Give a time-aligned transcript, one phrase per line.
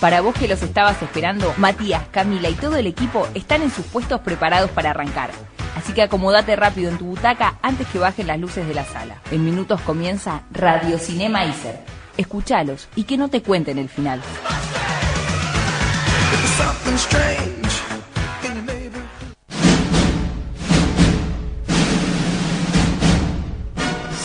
[0.00, 3.84] Para vos que los estabas esperando, Matías, Camila y todo el equipo están en sus
[3.84, 5.30] puestos preparados para arrancar.
[5.74, 9.20] Así que acomódate rápido en tu butaca antes que bajen las luces de la sala.
[9.32, 11.80] En minutos comienza Radio Cinema Iser.
[12.16, 14.22] Escuchalos y que no te cuenten el final.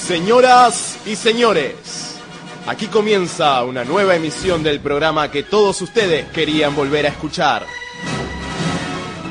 [0.05, 2.12] Señoras y señores,
[2.65, 7.65] aquí comienza una nueva emisión del programa que todos ustedes querían volver a escuchar.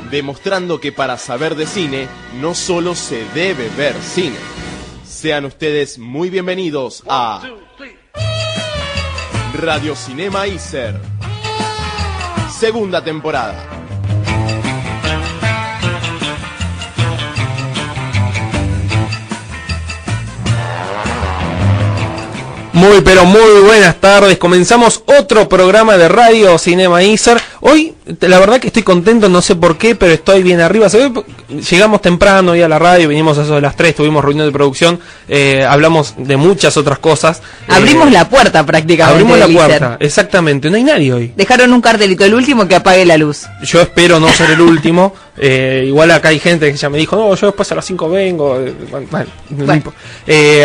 [0.09, 2.07] Demostrando que para saber de cine
[2.39, 4.37] no solo se debe ver cine.
[5.05, 7.41] Sean ustedes muy bienvenidos a
[9.59, 10.99] Radio Cinema Iser.
[12.59, 13.82] Segunda temporada.
[22.73, 24.39] Muy pero muy buenas tardes.
[24.39, 27.39] Comenzamos otro programa de Radio Cinema Iser.
[27.65, 30.89] Hoy, la verdad que estoy contento, no sé por qué, pero estoy bien arriba.
[30.89, 31.23] Se ve,
[31.71, 34.51] llegamos temprano hoy a la radio, vinimos a eso de las 3, tuvimos reunión de
[34.51, 37.41] producción, eh, hablamos de muchas otras cosas.
[37.69, 39.13] Abrimos Eh, la puerta prácticamente.
[39.23, 40.69] Abrimos la puerta, exactamente.
[40.69, 41.31] No hay nadie hoy.
[41.37, 43.43] Dejaron un cartelito, el último que apague la luz.
[43.63, 45.13] Yo espero no ser el último.
[45.35, 48.07] Eh, igual acá hay gente que ya me dijo, no, yo después a las 5
[48.07, 48.59] vengo.
[48.61, 49.91] Eh, bueno, bueno,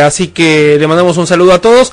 [0.04, 1.90] así que le mandamos un saludo a todos.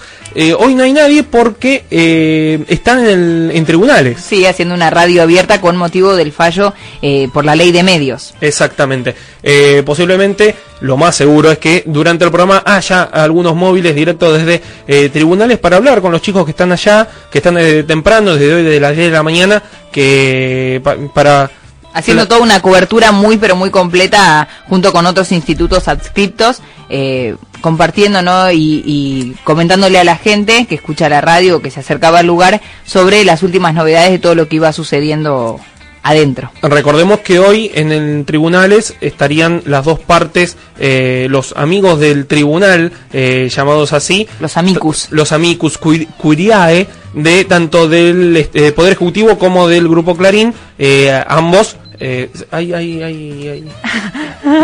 [0.60, 4.20] Hoy no hay nadie porque eh, están en, el- en tribunales.
[4.20, 8.34] Sigue haciendo una radio abierta con motivo del fallo eh, por la ley de medios.
[8.42, 9.14] Exactamente.
[9.44, 14.62] Eh, posiblemente lo más seguro es que durante el programa haya algunos móviles directos desde
[14.88, 18.54] eh, tribunales para hablar con los chicos que están allá, que están desde temprano, desde
[18.56, 21.50] hoy, desde las 10 de la mañana, que pa- para...
[21.96, 28.22] Haciendo toda una cobertura muy pero muy completa junto con otros institutos adscriptos, eh, compartiendo
[28.22, 28.52] ¿no?
[28.52, 32.62] y, y comentándole a la gente que escucha la radio que se acercaba al lugar
[32.86, 35.60] sobre las últimas novedades de todo lo que iba sucediendo
[36.06, 36.52] adentro.
[36.62, 42.92] Recordemos que hoy en el tribunales estarían las dos partes, eh, los amigos del tribunal,
[43.12, 45.08] eh, llamados así, Los amicus.
[45.10, 51.78] los amicus curiae, de tanto del este, Poder Ejecutivo como del Grupo Clarín, eh, ambos...
[52.00, 53.72] Eh, ay, ay, ay, ay.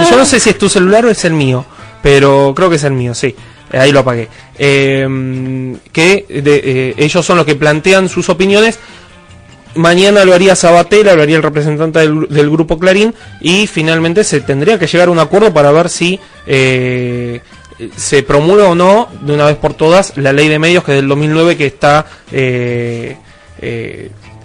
[0.09, 1.65] Yo no sé si es tu celular o es el mío,
[2.01, 3.35] pero creo que es el mío, sí.
[3.71, 4.27] Eh, Ahí lo apagué.
[4.57, 8.79] Eh, que de- eh, ellos son los que plantean sus opiniones
[9.73, 14.77] Mañana lo haría Sabatella, lo haría el representante del, grupo Clarín y finalmente se tendría
[14.77, 19.55] que llegar a un acuerdo para ver si se promulga o no de una vez
[19.55, 23.15] por todas la ley de medios que es del 2009 que está eh,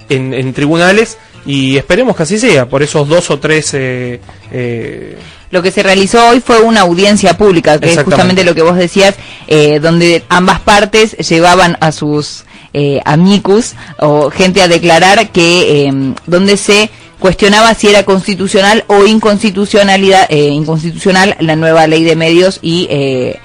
[0.08, 4.21] en tribunales y esperemos que así sea por esos dos o tres eh,
[4.51, 5.17] eh,
[5.51, 8.77] Lo que se realizó hoy fue una audiencia pública, que es justamente lo que vos
[8.77, 9.15] decías,
[9.47, 15.93] eh, donde ambas partes llevaban a sus eh, amicus o gente a declarar que eh,
[16.27, 22.59] donde se cuestionaba si era constitucional o inconstitucionalidad eh, inconstitucional la nueva ley de medios
[22.61, 23.39] y eh,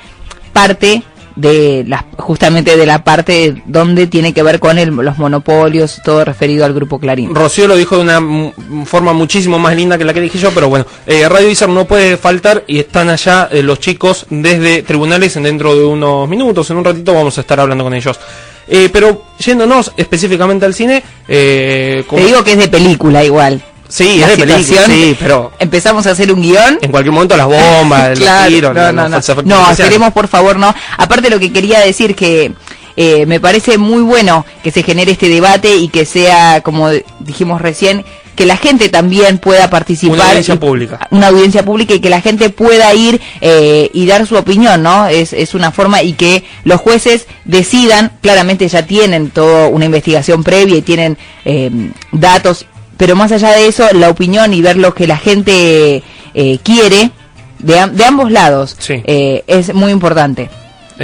[0.53, 1.03] parte
[1.35, 6.23] de las justamente de la parte donde tiene que ver con el- los monopolios todo
[6.25, 7.33] referido al grupo Clarín.
[7.33, 8.51] Rocío lo dijo de una
[8.85, 11.85] forma muchísimo más linda que la que dije yo, pero bueno, eh, Radio Iser no
[11.85, 16.69] puede faltar y están allá eh, los chicos desde tribunales en dentro de unos minutos,
[16.69, 18.19] en un ratito vamos a estar hablando con ellos.
[18.67, 23.61] Eh, pero yéndonos específicamente al cine, eh, como- Te digo que es de película igual.
[23.91, 26.79] Sí, la es de película, sí, pero empezamos a hacer un guion.
[26.81, 29.19] en cualquier momento las bombas, Claro, los tiros, no, no, no.
[29.45, 30.73] No, esperemos por favor no.
[30.97, 32.53] Aparte lo que quería decir que
[32.97, 36.89] eh, me parece muy bueno que se genere este debate y que sea, como
[37.19, 38.03] dijimos recién,
[38.35, 40.15] que la gente también pueda participar.
[40.15, 41.07] Una audiencia y- pública.
[41.11, 45.07] Una audiencia pública y que la gente pueda ir eh, y dar su opinión, ¿no?
[45.07, 50.43] Es, es una forma y que los jueces decidan, claramente ya tienen toda una investigación
[50.43, 51.69] previa y tienen eh,
[52.13, 52.65] datos,
[53.01, 56.03] pero más allá de eso, la opinión y ver lo que la gente
[56.35, 57.09] eh, quiere
[57.57, 59.01] de, de ambos lados Sí.
[59.03, 60.51] eh, es muy importante.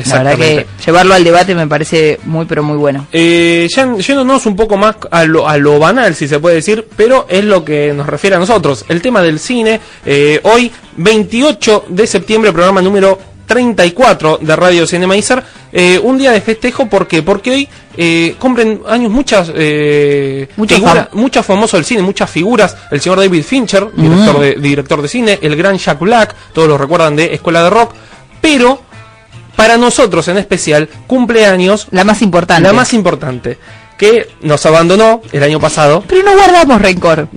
[0.06, 3.08] La verdad que llevarlo al debate me parece muy, pero muy bueno.
[3.12, 6.88] Eh, ya yéndonos un poco más a lo, a lo banal, si se puede decir,
[6.96, 8.86] pero es lo que nos refiere a nosotros.
[8.90, 13.18] El tema del cine, eh, hoy, 28 de septiembre, programa número
[13.48, 17.24] 34 de Radio Cinemaizar, eh, un día de festejo, ¿por qué?
[17.24, 22.76] Porque hoy eh, cumplen años muchas, eh, Muchos figuras, muchas famosos del cine, muchas figuras,
[22.92, 26.78] el señor David Fincher, director, de, director de cine, el gran Jack Black, todos lo
[26.78, 27.94] recuerdan de Escuela de Rock,
[28.42, 28.82] pero
[29.56, 32.64] para nosotros en especial, cumpleaños La más importante.
[32.64, 33.58] la más importante,
[33.98, 37.28] que nos abandonó el año pasado, Pero no guardamos rencor.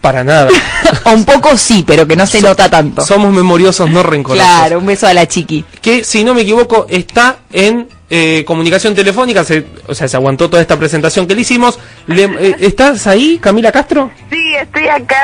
[0.00, 0.48] Para nada.
[1.04, 3.02] o un poco sí, pero que no se nota tanto.
[3.04, 4.46] Somos memoriosos, no rencorosos.
[4.46, 5.64] Claro, un beso a la chiqui.
[5.80, 10.48] Que, si no me equivoco, está en eh, comunicación telefónica, se, o sea, se aguantó
[10.50, 11.78] toda esta presentación que le hicimos.
[12.06, 14.10] Le- eh, ¿Estás ahí, Camila Castro?
[14.30, 15.16] Sí, estoy acá.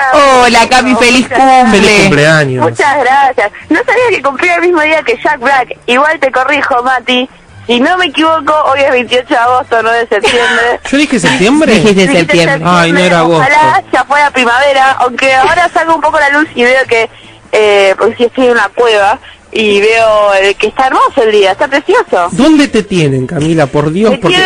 [0.44, 1.80] Hola, Cami, feliz cumple.
[1.80, 2.62] Feliz cumpleaños.
[2.70, 3.50] Muchas gracias.
[3.70, 5.76] No sabía que cumplía el mismo día que Jack Black.
[5.86, 7.28] Igual te corrijo, Mati.
[7.66, 10.80] Si no me equivoco, hoy es 28 de agosto, no de septiembre.
[10.90, 11.74] Yo dije septiembre.
[11.74, 12.62] Dijiste septiembre.
[12.64, 13.42] Ay, no era agosto.
[13.42, 17.10] Ojalá ya fuera primavera, aunque ahora salgo un poco a la luz y veo que,
[17.50, 19.18] eh, porque sí estoy en una cueva,
[19.56, 22.28] y veo que está hermoso el día, está precioso.
[22.32, 23.66] ¿Dónde te tienen, Camila?
[23.66, 24.38] Por Dios, Me porque...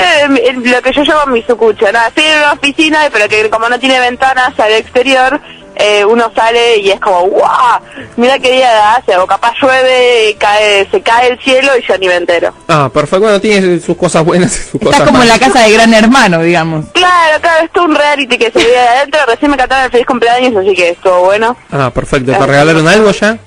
[0.63, 3.79] lo que yo llamo mi sucucho, nada, estoy en una oficina, pero que como no
[3.81, 5.41] tiene ventanas al exterior,
[5.75, 7.81] eh, uno sale y es como, ¡guau!
[8.17, 12.07] Mira qué día hace, o capaz llueve, cae, se cae el cielo y yo ni
[12.07, 12.55] me entero.
[12.69, 13.23] Ah, perfecto.
[13.23, 15.93] Bueno, tiene sus cosas buenas y sus Estás cosas como en la casa de Gran
[15.93, 16.85] Hermano, digamos.
[16.93, 19.91] Claro, claro, esto es un reality que se ve de adentro, recién me cantaron el
[19.91, 21.57] feliz cumpleaños, así que estuvo bueno.
[21.73, 22.31] Ah, perfecto.
[22.31, 23.39] ¿Te regalaron algo ya?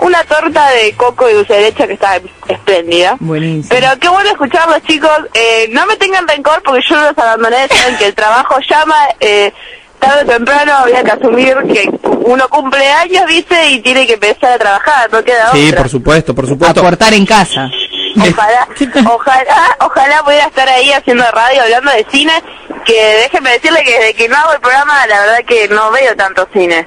[0.00, 3.16] Una torta de coco y dulce de leche que está espléndida.
[3.20, 3.66] Buenísimo.
[3.68, 5.10] Pero qué bueno escucharlos, chicos.
[5.34, 7.68] Eh, no me tengan rencor porque yo los abandoné.
[7.68, 8.96] Saben que el trabajo llama.
[9.20, 9.52] Eh,
[9.98, 13.70] tarde o temprano había que asumir que uno cumple años, ¿viste?
[13.70, 15.10] Y tiene que empezar a trabajar.
[15.12, 15.78] No queda Sí, otra.
[15.82, 16.80] por supuesto, por supuesto.
[16.80, 17.68] Aportar en casa.
[18.16, 18.68] Ojalá,
[19.12, 22.32] ojalá, ojalá pudiera estar ahí haciendo radio, hablando de cine.
[22.84, 26.14] Que déjenme decirle que desde que no hago el programa, la verdad que no veo
[26.16, 26.86] tanto cine.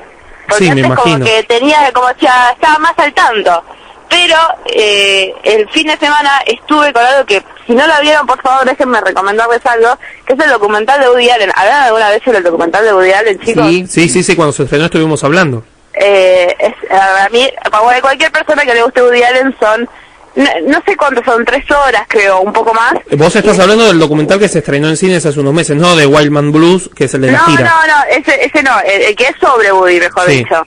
[0.51, 3.63] Porque Sí, me antes como que tenía, como decía, estaba más al tanto.
[4.09, 8.41] Pero eh, el fin de semana estuve con algo que, si no lo vieron, por
[8.41, 11.51] favor, déjenme recomendarles algo, que es el documental de Woody Allen.
[11.55, 13.67] ¿Hablaron alguna vez sobre el documental de Woody Allen, chicos?
[13.67, 13.87] Sí.
[13.87, 15.63] Sí, sí, sí, cuando se estrenó estuvimos hablando.
[15.93, 19.89] Eh, es, a mí, para cualquier persona que le guste Woody Allen son,
[20.35, 22.93] no, no sé cuántos son, tres horas creo, un poco más.
[23.17, 26.05] Vos estás hablando del documental que se estrenó en cines hace unos meses, no de
[26.07, 27.63] Wildman Blues, que es el de la No, gira.
[27.63, 30.37] no, no, ese, ese no, el, el que es sobre Woody, mejor Sí.
[30.37, 30.65] dicho.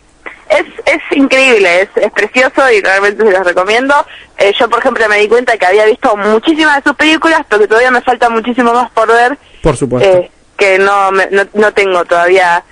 [0.50, 3.94] Es, es increíble, es, es precioso y realmente se los recomiendo.
[4.37, 7.62] Eh, yo, por ejemplo, me di cuenta que había visto muchísimas de sus películas, pero
[7.62, 10.08] que todavía me falta muchísimo más por ver, Por supuesto.
[10.08, 12.62] eh, que no, me- no, no tengo todavía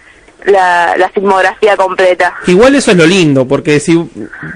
[0.47, 2.35] la, la filmografía completa.
[2.47, 3.99] Igual eso es lo lindo, porque si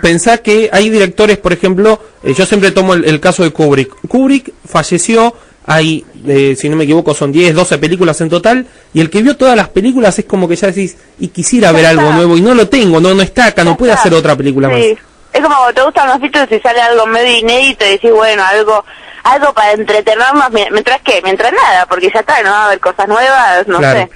[0.02, 3.94] pensás que hay directores, por ejemplo, eh, yo siempre tomo el, el caso de Kubrick.
[4.08, 5.34] Kubrick falleció,
[5.66, 9.22] hay, eh, si no me equivoco, son 10, 12 películas en total, y el que
[9.22, 12.40] vio todas las películas es como que ya decís, y quisiera ver algo nuevo, y
[12.40, 14.00] no lo tengo, no, no está acá, no Ya puede está.
[14.02, 14.74] hacer otra película Sí.
[14.74, 15.06] más.
[15.32, 18.42] Es como cuando te gustan los Beatles y sale algo medio inédito y decís, bueno,
[18.44, 18.84] algo
[19.24, 22.78] algo para entretenernos, mi- mientras que, mientras nada, porque ya está, no va a haber
[22.78, 23.98] cosas nuevas, no Claro.
[24.00, 24.10] sé.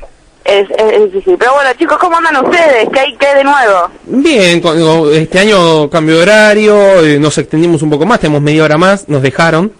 [0.51, 1.37] Es, es, difícil.
[1.39, 2.89] Pero bueno, chicos, ¿cómo andan ustedes?
[2.93, 3.91] ¿Qué hay, qué hay de nuevo?
[4.05, 4.61] Bien,
[5.15, 9.09] este año cambio de horario, eh, nos extendimos un poco más, tenemos media hora más,
[9.09, 9.73] nos dejaron.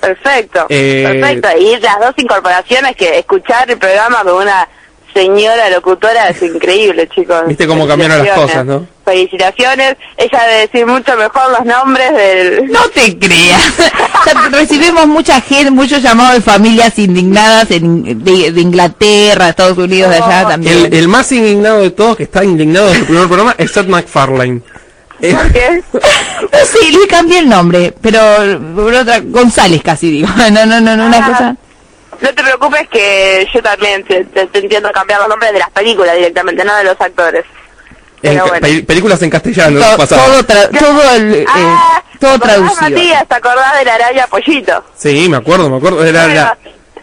[0.00, 1.48] Perfecto, Eh, perfecto.
[1.58, 4.68] Y las dos incorporaciones que escuchar el programa con una
[5.14, 7.42] señora locutora es increíble, chicos.
[7.46, 8.86] Viste cómo cambiaron las cosas, ¿no?
[9.04, 9.96] Felicitaciones.
[10.16, 12.66] Ella debe decir mucho mejor los nombres del...
[12.70, 13.60] No te creas.
[14.20, 19.78] O sea, recibimos mucha gente, muchos llamados de familias indignadas en, de, de Inglaterra, Estados
[19.78, 20.48] Unidos, de allá Oh.
[20.50, 20.86] también.
[20.86, 23.88] El, el más indignado de todos, que está indignado desde el primer programa, es Seth
[23.88, 24.60] MacFarlane.
[25.20, 25.82] ¿Por qué?
[26.64, 28.20] Sí, le cambié el nombre, pero
[28.74, 30.28] por otra, González casi digo.
[30.36, 31.28] No, no, no, no, una Ah.
[31.30, 31.56] cosa.
[32.22, 35.70] No te preocupes que yo también te, te- te entiendo cambiar los nombres de las
[35.70, 37.44] películas directamente, no de los actores.
[38.22, 38.54] en bueno.
[38.60, 40.22] pe- películas en castellano, To- pasaba.
[40.24, 42.90] todo, tra- todo, el, eh, Ah, todo ¿te acordás, traducido.
[42.90, 44.84] Matías, ¿te acordás de la araña Pollito?
[44.96, 46.04] Sí, me acuerdo, me acuerdo.
[46.04, 46.56] Era la...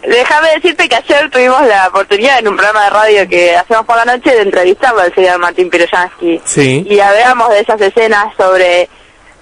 [0.08, 3.98] Déjame decirte que ayer tuvimos la oportunidad en un programa de radio que hacemos por
[3.98, 6.40] la noche de entrevistarlo al señor Martín Piroyansky.
[6.46, 6.88] Sí.
[6.90, 8.88] Y hablamos de esas escenas sobre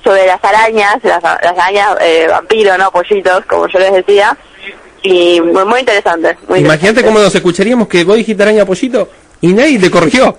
[0.04, 2.90] sobre las arañas, las, las arañas eh, vampiro, ¿no?
[2.92, 4.36] Pollitos, como yo les decía.
[5.08, 6.38] Y muy, muy interesante.
[6.48, 7.04] Muy Imagínate interesante.
[7.06, 9.10] cómo nos escucharíamos que vos dijiste araña pollito
[9.42, 10.38] y nadie te corrigió.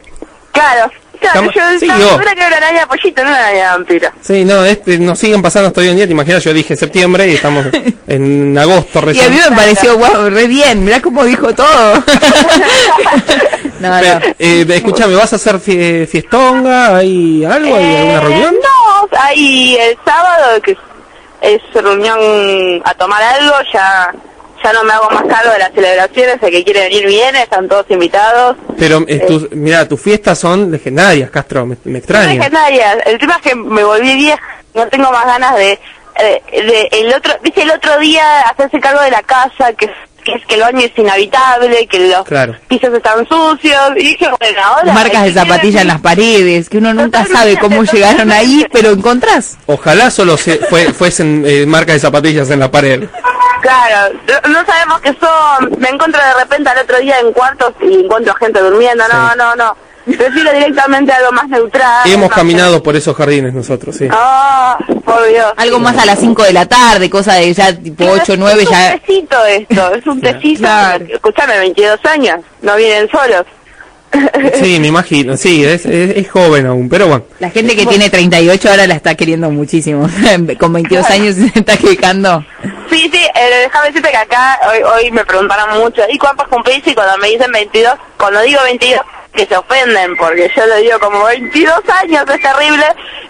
[0.53, 2.09] Claro, claro, Estamos- yo sí, estaba yo.
[2.11, 4.11] segura que era araña pollito, no una araña vampiro.
[4.21, 6.07] Sí, no, este, nos siguen pasando hasta hoy en día.
[6.07, 7.67] Te imaginas, yo dije septiembre y estamos
[8.09, 9.31] en agosto Y a recién.
[9.33, 11.95] mí me pareció, wow, re bien, mirá cómo dijo todo.
[13.81, 14.01] no, no.
[14.01, 16.97] Pe- eh, escúchame, ¿vas a hacer fie- fiestonga?
[16.97, 17.77] ¿Hay algo?
[17.77, 18.55] ¿Hay alguna Eh, reunión?
[18.63, 20.77] No, hay el sábado que
[21.41, 24.13] es reunión a tomar algo, ya
[24.63, 27.69] ya no me hago más cargo de las celebraciones, el que quiere venir viene, están
[27.69, 28.57] todos invitados.
[28.79, 32.35] Pero, eh, tus- mira, tus fiestas son legendarias, Castro, me, me extraña.
[32.35, 32.99] legendarias.
[33.07, 34.43] El tema es que me volví vieja,
[34.75, 35.79] no tengo más ganas de,
[36.21, 39.87] eh, de el otro, viste el otro día hacerse cargo de la casa, que,
[40.25, 42.55] que es que el baño es inhabitable, que los Claro.
[42.69, 44.93] pisos están sucios, y dije, bueno, ahora...
[44.93, 49.57] Marcas de zapatilla en las paredes, que uno nunca sabe cómo llegaron ahí, pero encontrás.
[49.67, 53.05] Ojalá solo se, fue, fuesen eh, marcas de zapatillas en la pared.
[53.61, 54.15] Claro,
[54.49, 55.71] no, sabemos qué son.
[55.81, 59.05] Me encuentro de repente al otro día en cuartos y encuentro gente durmiendo.
[59.13, 59.35] No, Sí.
[59.39, 59.77] no, no.
[60.17, 62.09] Prefiero directamente algo más neutral.
[62.11, 64.09] Hemos más- caminado por esos jardines nosotros, sí.
[64.11, 65.53] Ah, por Dios.
[65.57, 68.39] Algo más a las 5 de la tarde, cosa de ya tipo Pero 8, es-
[68.39, 68.93] 9 es ya.
[68.95, 70.61] un tecito esto, es un tecito.
[70.61, 71.05] Claro.
[71.13, 73.45] Escuchame, 22 años, no vienen solos.
[74.61, 77.25] Sí, me imagino, sí, es, es, es joven aún, pero bueno.
[77.41, 80.09] La gente que tiene 38 ahora la está queriendo muchísimo.
[80.59, 82.45] Con 22 años se está quejando.
[82.91, 86.87] Sí, sí, eh, déjame decirte que acá hoy, hoy me preguntaron mucho, ¿y cuántos cumplís?
[86.87, 89.01] Y cuando me dicen 22, cuando digo 22,
[89.35, 92.85] que se ofenden, porque yo le digo como 22 años, es terrible,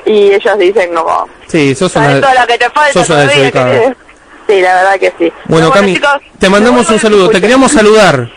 [0.07, 2.93] y ellos dicen como, Sí, sos ¿sabes una, todo lo que te falta?
[2.93, 3.95] sos una querido?
[4.49, 5.33] Sí, la verdad que sí.
[5.47, 8.31] Bueno, Pero Cami, chicos, te mandamos un saludo, te queríamos saludar.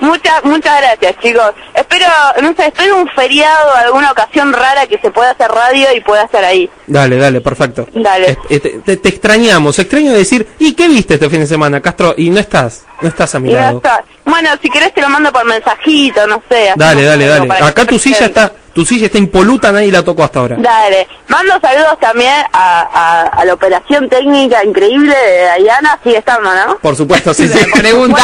[0.00, 1.52] Muchas, muchas gracias, chicos.
[1.74, 2.06] Espero,
[2.42, 6.22] no sé, espero un feriado, alguna ocasión rara que se pueda hacer radio y pueda
[6.24, 6.68] estar ahí.
[6.86, 7.86] Dale, dale, perfecto.
[7.92, 8.38] Dale.
[8.48, 12.14] Es- te, te- extrañamos, extraño decir, ¿y qué viste este fin de semana, Castro?
[12.16, 13.78] Y no estás, no estás a mi Y lado.
[13.78, 14.04] está.
[14.24, 16.72] Bueno, si querés te lo mando por mensajito, no sé.
[16.76, 17.52] Dale, dale, dale.
[17.64, 20.54] Acá tu silla está, tu silla está impoluta, nadie la tocó hasta ahora.
[20.56, 21.08] Dale.
[21.26, 26.78] Mando saludos también a, a, a la operación técnica increíble de Dayana, sigue estando, ¿no?
[26.78, 27.58] Por supuesto, sí, sí.
[27.76, 28.22] Pregunta.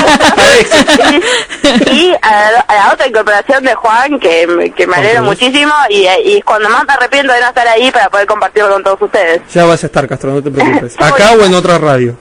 [1.91, 5.25] y, y a, la- a la otra incorporación de Juan, que, me- que me alegro
[5.25, 8.85] muchísimo, y, y cuando más me arrepiento de no estar ahí para poder compartirlo con
[8.85, 9.43] todos ustedes.
[9.53, 10.95] Ya vas a estar, Castro, no te preocupes.
[11.01, 12.17] Acá o en otra radio,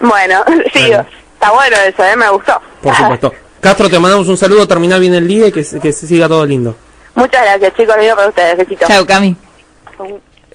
[0.00, 0.44] Bueno,
[0.74, 2.14] sí, está bueno eso, ¿eh?
[2.16, 2.60] Me gustó.
[2.82, 3.32] por supuesto.
[3.62, 6.28] Castro, te mandamos un saludo, terminar bien el día y que, se- que se siga
[6.28, 6.76] todo lindo.
[7.20, 8.88] Muchas gracias, chicos, lo digo para ustedes, besitos.
[8.88, 9.36] Chao, Cami.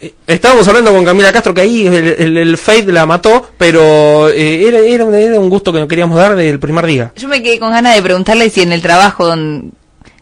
[0.01, 4.29] Eh, Estábamos hablando con Camila Castro que ahí el, el, el Fade la mató, pero
[4.29, 7.11] eh, era, era, un- era un gusto que nos queríamos dar del primer día.
[7.15, 9.71] Yo me quedé con ganas de preguntarle si en el trabajo don-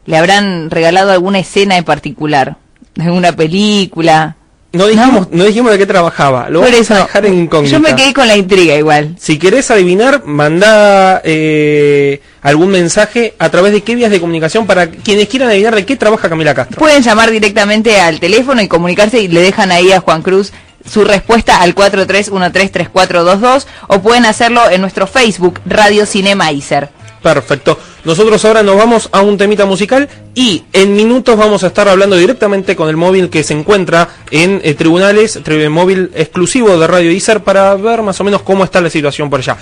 [0.06, 2.58] le habrán regalado alguna escena en particular,
[3.00, 4.36] alguna película.
[4.74, 7.72] No dijimos, no, dijimos de qué trabajaba, lo Por vamos eso, a dejar en incógnita.
[7.75, 9.15] yo me quedé con la intriga igual.
[9.20, 14.89] Si querés adivinar, manda eh, algún mensaje a través de qué vías de comunicación para
[14.89, 16.80] quienes quieran adivinar de qué trabaja Camila Castro.
[16.80, 20.51] Pueden llamar directamente al teléfono y comunicarse y le dejan ahí a Juan Cruz
[20.89, 26.89] su respuesta al 43133422 o pueden hacerlo en nuestro Facebook Radio Cinema Iser.
[27.24, 27.80] Perfecto.
[28.03, 32.18] Nosotros ahora nos vamos a un temita musical y en minutos vamos a estar hablando
[32.18, 37.12] directamente con el móvil que se encuentra en eh, tribunales, tri- móvil exclusivo de Radio
[37.12, 39.56] ISER para ver más o menos cómo está la situación por allá.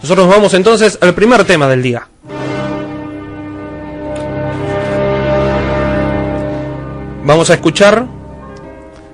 [0.00, 2.06] Nosotros vamos entonces al primer tema del día.
[7.24, 8.06] Vamos a escuchar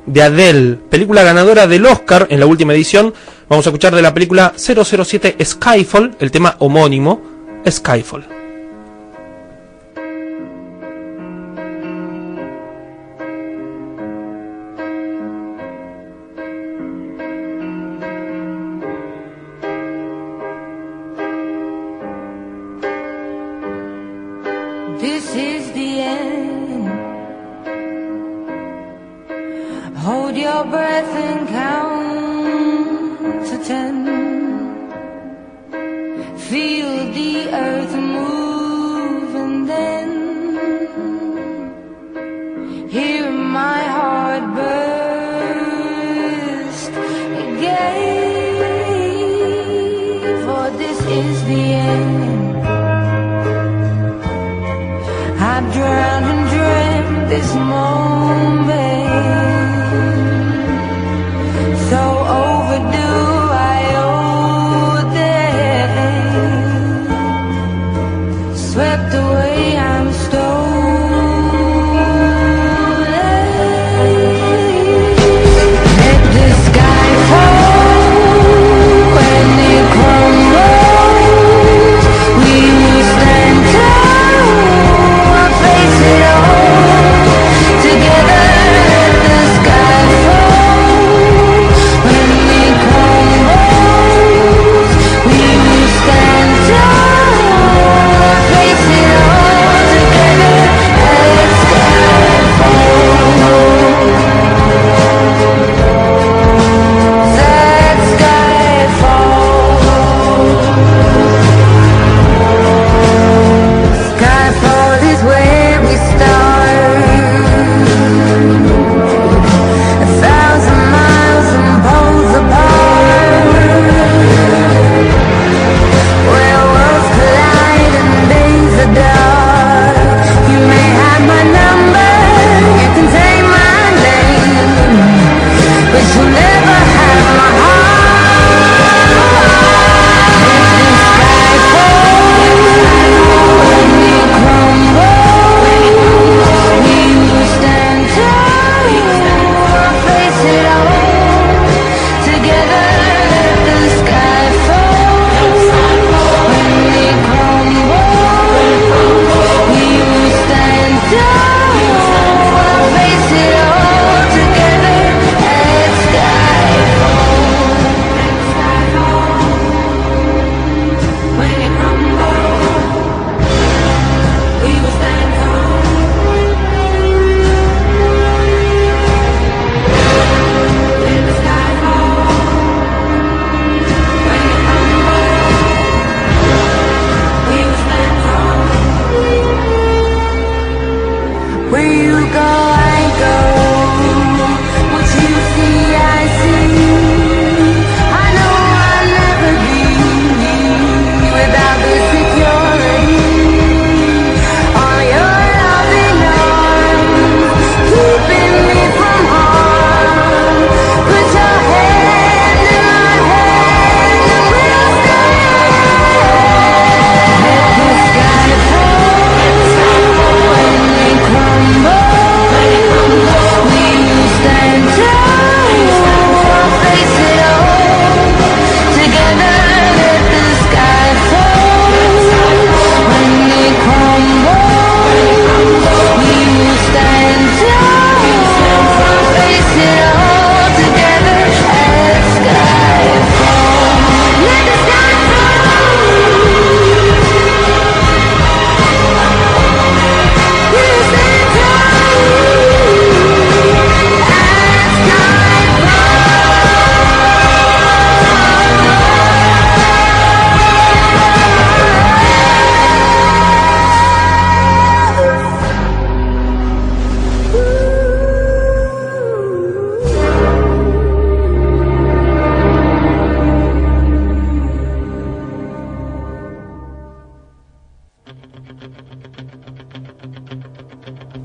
[0.07, 3.13] de Adele, película ganadora del Oscar en la última edición.
[3.49, 7.34] Vamos a escuchar de la película 007 Skyfall, el tema homónimo,
[7.71, 8.34] Skyfall.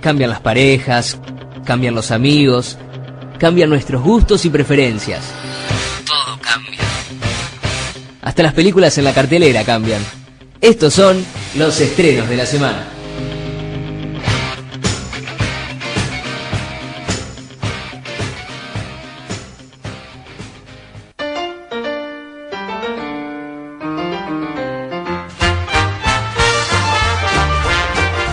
[0.10, 1.20] Cambian las parejas,
[1.64, 2.80] cambian los amigos,
[3.38, 5.22] cambian nuestros gustos y preferencias.
[6.04, 6.80] Todo cambia.
[8.24, 10.02] Hasta las películas en la cartelera cambian.
[10.60, 12.88] Estos son los estrenos de la semana.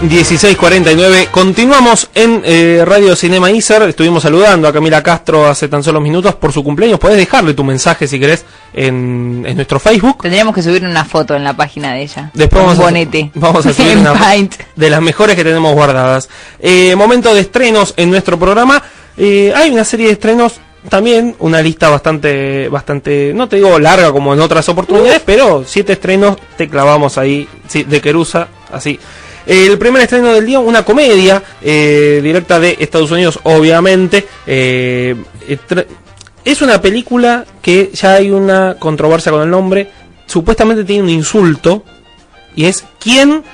[0.08, 1.30] 16.49.
[1.30, 3.82] Continuamos en eh, Radio Cinema Iser.
[3.82, 6.98] Estuvimos saludando a Camila Castro hace tan solo minutos por su cumpleaños.
[6.98, 10.22] Puedes dejarle tu mensaje si querés en, en nuestro Facebook.
[10.22, 12.30] Tendríamos que subir una foto en la página de ella.
[12.34, 13.30] Después vamos un a, bonete.
[13.34, 14.14] vamos a subir una
[14.76, 16.28] de las mejores que tenemos guardadas.
[16.60, 18.82] Eh, momento de estrenos en nuestro programa.
[19.16, 24.12] Eh, hay una serie de estrenos también, una lista bastante, bastante, no te digo larga
[24.12, 28.98] como en otras oportunidades, pero siete estrenos te clavamos ahí sí, de Querusa, así.
[29.46, 34.26] El primer estreno del día, una comedia eh, directa de Estados Unidos, obviamente.
[34.46, 35.14] Eh,
[35.48, 35.86] estre-
[36.44, 39.90] es una película que ya hay una controversia con el nombre.
[40.26, 41.84] Supuestamente tiene un insulto.
[42.56, 43.44] Y es ¿Quién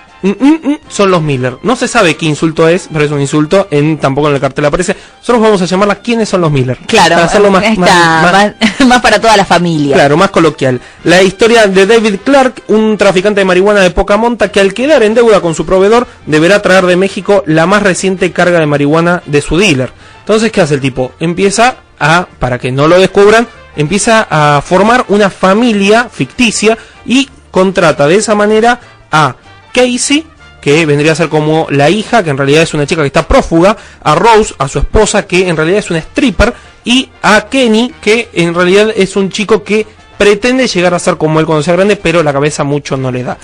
[0.89, 1.59] son los Miller?
[1.63, 3.69] No se sabe qué insulto es, pero es un insulto.
[3.71, 4.97] En, tampoco en el cartel aparece.
[5.19, 6.79] Nosotros vamos a llamarla ¿Quiénes son los Miller?
[6.87, 8.33] Claro, Para hacerlo más, está más- más-
[8.81, 9.95] más, más para toda la familia.
[9.97, 10.81] Claro, más coloquial.
[11.05, 15.03] La historia de David Clark, un traficante de marihuana de poca monta que al quedar
[15.03, 19.23] en deuda con su proveedor deberá traer de México la más reciente carga de marihuana
[19.27, 19.93] de su dealer.
[20.21, 21.13] Entonces, ¿qué hace el tipo?
[21.19, 28.07] Empieza a, para que no lo descubran, empieza a formar una familia ficticia y contrata
[28.07, 28.81] de esa manera
[29.11, 29.35] a
[29.73, 30.27] Casey,
[30.61, 33.27] que vendría a ser como la hija, que en realidad es una chica que está
[33.27, 36.55] prófuga, a Rose, a su esposa, que en realidad es una stripper,
[36.85, 41.41] y a Kenny, que en realidad es un chico que pretende llegar a ser como
[41.41, 43.39] él cuando sea grande, pero la cabeza mucho no le da.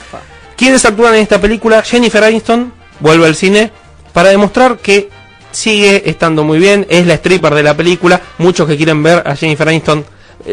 [0.57, 1.83] ¿Quiénes actúan en esta película?
[1.83, 3.73] Jennifer Aniston vuelve al cine
[4.12, 5.09] para demostrar que
[5.51, 9.35] sigue estando muy bien, es la stripper de la película, muchos que quieren ver a
[9.35, 10.05] Jennifer Aniston,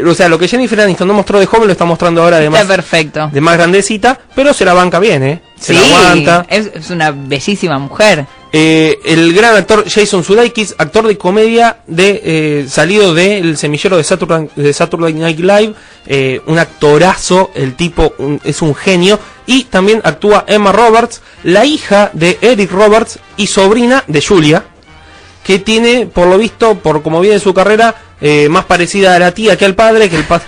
[0.05, 2.45] o sea, lo que Jennifer Aniston no mostró de joven lo está mostrando ahora de
[2.45, 3.29] Está más, perfecto.
[3.31, 5.41] de más grandecita, pero se la banca bien, ¿eh?
[5.59, 6.45] Se Sí, la aguanta.
[6.49, 8.25] es, es una bellísima mujer.
[8.57, 14.03] Eh, el gran actor Jason Sudeikis, actor de comedia de eh, salido del semillero de
[14.05, 15.73] Saturday, de Saturday Night Live,
[16.07, 21.65] eh, un actorazo, el tipo un- es un genio, y también actúa Emma Roberts, la
[21.65, 24.63] hija de Eric Roberts y sobrina de Julia,
[25.45, 29.31] que tiene, por lo visto, por como viene su carrera, eh, más parecida a la
[29.31, 30.45] tía que al padre, que el padre,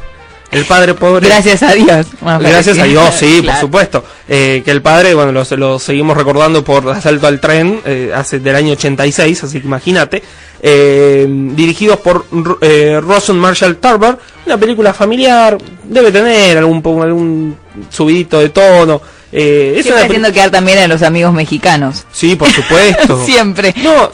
[0.51, 1.27] el padre pobre.
[1.27, 2.07] Gracias a Dios.
[2.39, 2.83] Gracias a.
[2.85, 4.03] Dios, sí, por supuesto.
[4.27, 8.39] Eh, que el padre, bueno, lo, lo seguimos recordando por Asalto al Tren, eh, hace
[8.39, 10.23] del año 86, así que imagínate.
[10.63, 17.55] Eh, dirigidos por Ro- eh, Rosen Marshall Tarver, una película familiar, debe tener algún, algún
[17.91, 18.99] subidito de tono.
[19.31, 22.05] Eh, es Siempre una haciendo quedar también a los amigos mexicanos.
[22.11, 23.23] Sí, por supuesto.
[23.25, 23.73] Siempre.
[23.83, 24.09] No,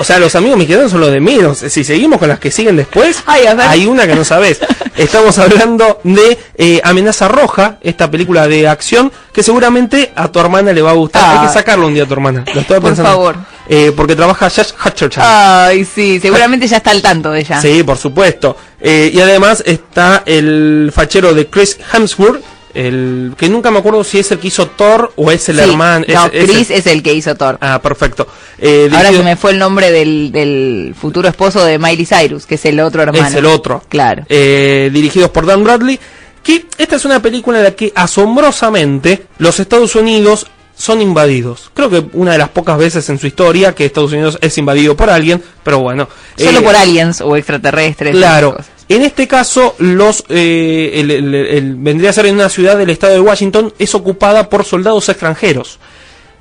[0.00, 1.58] o sea, los amigos mexicanos son los de menos.
[1.58, 4.58] Si seguimos con las que siguen después, Ay, hay una que no sabes.
[4.96, 10.72] Estamos hablando de eh, Amenaza Roja, esta película de acción que seguramente a tu hermana
[10.72, 11.22] le va a gustar.
[11.22, 11.40] Ah.
[11.42, 12.46] Hay que sacarlo un día a tu hermana.
[12.54, 13.10] Lo estaba Por pensando.
[13.10, 13.36] favor.
[13.68, 15.22] Eh, porque trabaja Josh Hutcherson.
[15.24, 17.60] Ay, sí, seguramente ya está al tanto de ella.
[17.60, 18.56] Sí, por supuesto.
[18.80, 22.42] Eh, y además está el fachero de Chris Hemsworth,
[22.74, 25.62] El, que nunca me acuerdo si es el que hizo Thor o es el Sí.
[25.62, 26.04] hermano.
[26.08, 27.58] No, es- es Chris el- es el que hizo Thor.
[27.60, 28.26] Ah, perfecto.
[28.58, 32.46] Eh, Ahora dirigido- se me fue el nombre del, del futuro esposo de Miley Cyrus,
[32.46, 33.26] que es el otro hermano.
[33.28, 33.82] Es el otro.
[33.88, 34.24] Claro.
[34.28, 35.98] Eh, dirigidos por Dan Bradley.
[36.42, 40.46] Que esta es una película en la que asombrosamente los Estados Unidos
[40.80, 41.70] son invadidos.
[41.74, 44.96] Creo que una de las pocas veces en su historia que Estados Unidos es invadido
[44.96, 46.08] por alguien, pero bueno.
[46.36, 48.16] Solo Eh, por aliens o extraterrestres.
[48.16, 48.52] Claro.
[48.52, 48.66] cosas.
[48.88, 52.90] En este caso, los eh, el- el- el- vendría a ser en una ciudad del
[52.90, 55.78] estado de Washington, es ocupada por soldados extranjeros.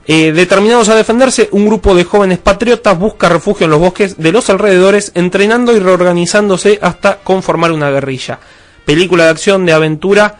[0.07, 4.31] Eh, determinados a defenderse, un grupo de jóvenes patriotas busca refugio en los bosques de
[4.31, 8.39] los alrededores, entrenando y reorganizándose hasta conformar una guerrilla.
[8.85, 10.39] Película de acción, de aventura,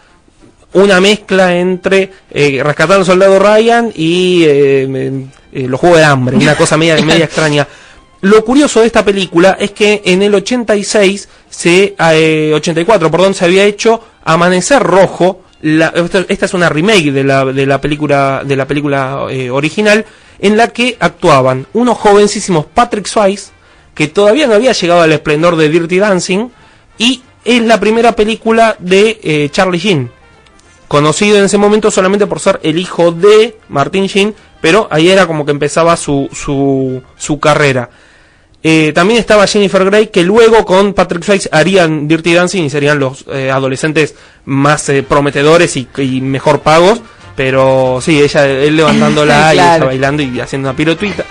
[0.72, 6.04] una mezcla entre eh, Rescatar al Soldado Ryan y eh, eh, eh, los Juegos de
[6.04, 7.66] Hambre, una cosa media, media extraña.
[8.22, 13.46] Lo curioso de esta película es que en el 86, se, eh, 84, perdón, se
[13.46, 15.42] había hecho Amanecer Rojo.
[15.62, 19.50] La- esta, esta es una remake de la, de la película, de la película eh,
[19.50, 20.04] original,
[20.38, 23.50] en la que actuaban unos jovencísimos Patrick Swayze,
[23.94, 26.48] que todavía no había llegado al esplendor de Dirty Dancing,
[26.98, 30.10] y es la primera película de eh, Charlie Sheen,
[30.90, 35.26] conocido en ese momento solamente por ser el hijo de Martin Sheen, pero ahí era
[35.28, 37.90] como que empezaba su, su, su carrera.
[38.62, 42.98] Eh, también estaba Jennifer Grey, que luego con Patrick Swayze harían Dirty Dancing y serían
[42.98, 47.00] los eh, adolescentes más eh, prometedores y, y mejor pagos.
[47.36, 51.24] Pero sí, ella, él levantándola y ella bailando y haciendo una piruetuita.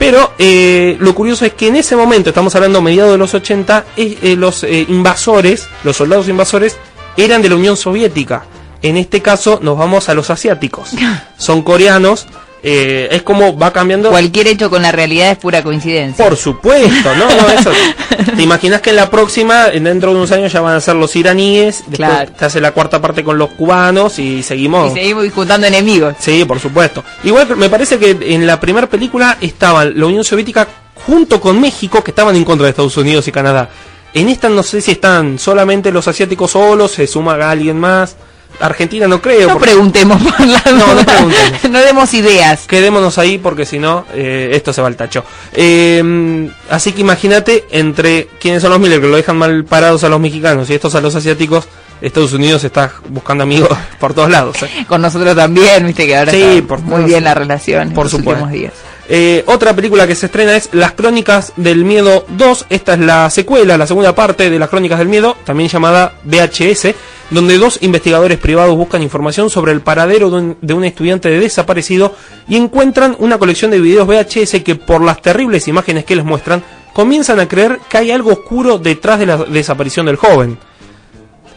[0.00, 3.84] Pero eh, lo curioso es que en ese momento, estamos hablando mediados de los 80,
[3.98, 6.78] eh, eh, los invasores, los soldados invasores,
[7.18, 8.44] eran de la Unión Soviética.
[8.82, 10.90] En este caso nos vamos a los asiáticos.
[11.38, 12.26] Son coreanos.
[12.62, 14.10] eh, es como va cambiando.
[14.10, 16.22] Cualquier hecho con la realidad es pura coincidencia.
[16.22, 17.70] Por supuesto, no, no, eso.
[18.36, 20.94] ¿Te imaginas que en la próxima, en- dentro de unos años, ya van a ser
[20.96, 21.78] los iraníes?
[21.86, 22.32] Después Claro.
[22.38, 24.92] te hace la cuarta parte con los cubanos y seguimos.
[24.92, 26.16] Y seguimos juntando enemigos.
[26.18, 27.02] Sí, por supuesto.
[27.24, 30.68] Igual me parece que en la primera película estaban la Unión Soviética
[31.06, 33.70] junto con México, que estaban en contra de Estados Unidos y Canadá.
[34.12, 38.16] En esta no sé si están solamente los asiáticos solos, se suma alguien más.
[38.60, 39.48] Argentina no creo.
[39.48, 41.64] No porque- preguntemos por la No, no preguntemos.
[41.70, 42.66] No demos ideas.
[42.66, 45.24] Quedémonos ahí porque si no, eh, esto se va al tacho.
[45.52, 50.08] Eh, así que imagínate entre quiénes son los Miller que lo dejan mal parados a
[50.08, 51.66] los mexicanos y estos a los asiáticos.
[52.00, 53.68] Estados Unidos está buscando amigos
[54.00, 54.62] por todos lados.
[54.62, 54.86] eh.
[54.88, 58.12] Con nosotros también, viste que ahora Sí, está por muy bien la relación por en
[58.12, 58.72] los últimos días.
[59.12, 62.66] Eh, otra película que se estrena es Las Crónicas del Miedo 2.
[62.70, 66.94] Esta es la secuela, la segunda parte de Las Crónicas del Miedo, también llamada VHS,
[67.30, 72.14] donde dos investigadores privados buscan información sobre el paradero de un, de un estudiante desaparecido
[72.48, 76.62] y encuentran una colección de videos VHS que por las terribles imágenes que les muestran
[76.92, 80.58] comienzan a creer que hay algo oscuro detrás de la desaparición del joven.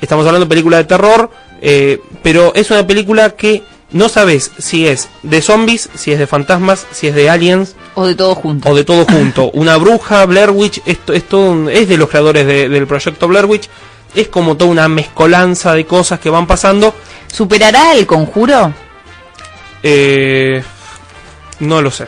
[0.02, 1.30] Estamos hablando de película de terror,
[1.62, 6.28] eh, pero es una película que no sabes si es de zombies, si es de
[6.28, 8.70] fantasmas, si es de aliens O de todo junto.
[8.70, 9.50] o de todo junto.
[9.52, 13.28] Una bruja, Blair Witch, esto es, todo un- es de los creadores de- del proyecto
[13.28, 13.70] Blair Witch.
[14.16, 16.94] Es como toda una mezcolanza de cosas que van pasando.
[17.32, 18.74] ¿Superará el conjuro?
[19.82, 20.64] Eh,
[21.60, 22.08] no lo sé.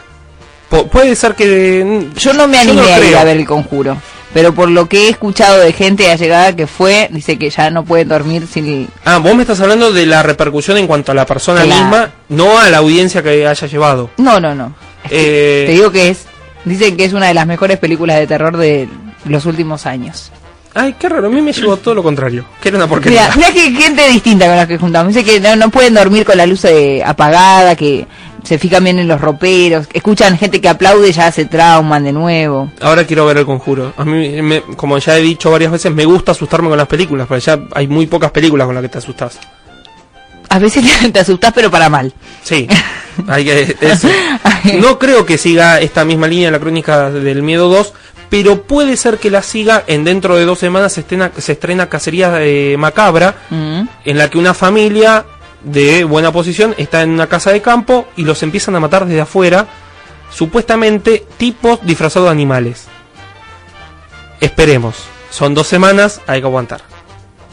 [0.91, 2.08] Puede ser que...
[2.18, 3.20] Yo no me animé no a ir creo.
[3.20, 3.98] a ver el conjuro.
[4.34, 7.86] Pero por lo que he escuchado de gente allegada que fue, dice que ya no
[7.86, 8.89] pueden dormir sin...
[9.06, 12.60] Ah, vos me estás hablando de la repercusión en cuanto a la persona misma, no
[12.60, 14.10] a la audiencia que haya llevado.
[14.18, 14.74] No, no, no.
[15.06, 16.26] Es que Eh, Te digo que es...
[16.65, 18.89] Dicen que es una de las mejores películas de terror de
[19.26, 20.32] los últimos años.
[20.77, 22.45] Ay, qué raro, a mí me llegó todo lo contrario.
[22.61, 23.29] Que era una porquería.
[23.35, 25.13] Mira, que gente distinta con la que juntamos.
[25.13, 28.05] Dice que no, no pueden dormir con la luz eh, apagada, que
[28.43, 32.11] se fijan bien en los roperos, escuchan gente que aplaude y ya se trauman de
[32.11, 32.69] nuevo.
[32.81, 33.93] Ahora quiero ver el conjuro.
[33.97, 37.25] A mí, me- como ya he dicho varias veces, me gusta asustarme con las películas,
[37.27, 39.39] pero ya hay muy pocas películas con las que te asustas.
[40.49, 42.13] A veces te, asustás, pero para mal.
[42.43, 42.67] Sí,
[43.27, 44.09] hay que, eso.
[44.79, 47.93] No creo que siga esta misma línea la crónica del miedo 2,
[48.43, 51.88] pero puede ser que la siga en dentro de dos semanas se estrena, se estrena
[51.88, 53.84] Cacería eh, Macabra, Mm.
[54.04, 55.24] en la que una familia
[55.63, 59.21] de buena posición está en una casa de campo y los empiezan a matar desde
[59.21, 59.67] afuera,
[60.30, 62.88] supuestamente tipos disfrazados de animales.
[64.41, 64.95] Esperemos,
[65.30, 66.82] son dos semanas, hay que aguantar.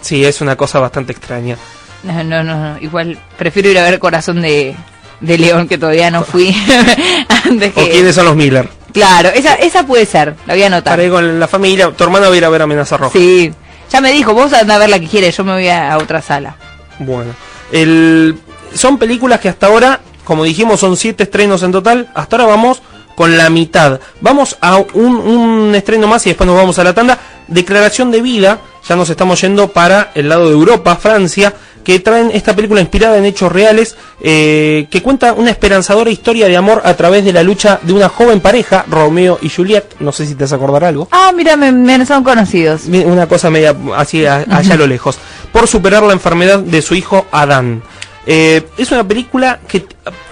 [0.01, 1.57] Sí, es una cosa bastante extraña.
[2.03, 2.79] No, no, no, no.
[2.81, 4.75] Igual prefiero ir a ver Corazón de,
[5.21, 6.53] de León, que todavía no fui.
[7.45, 7.90] Antes ¿O que...
[7.90, 8.68] quiénes son los Miller?
[8.92, 11.00] Claro, esa, esa puede ser, la voy a anotar.
[11.00, 13.12] Estaré con la familia, tu hermano va a ir a ver Amenaza Roja.
[13.18, 13.52] Sí,
[13.90, 15.98] ya me dijo, vos anda a ver la que quieres, yo me voy a, a
[15.98, 16.57] otra sala.
[16.98, 17.33] Bueno,
[17.72, 18.38] el,
[18.74, 22.11] son películas que hasta ahora, como dijimos, son siete estrenos en total.
[22.14, 22.83] Hasta ahora vamos
[23.14, 24.00] con la mitad.
[24.20, 27.18] Vamos a un, un estreno más y después nos vamos a la tanda.
[27.48, 31.53] Declaración de vida, ya nos estamos yendo para el lado de Europa, Francia,
[31.85, 36.57] que traen esta película inspirada en hechos reales, eh, que cuenta una esperanzadora historia de
[36.57, 39.97] amor a través de la lucha de una joven pareja, Romeo y Juliet.
[39.99, 41.09] No sé si te vas a acordar algo.
[41.11, 42.83] Ah, mira, me, me son conocidos.
[42.87, 45.18] Una cosa media así a- allá a lo lejos.
[45.53, 47.83] Por superar la enfermedad de su hijo Adán.
[48.26, 49.85] Eh, es una película que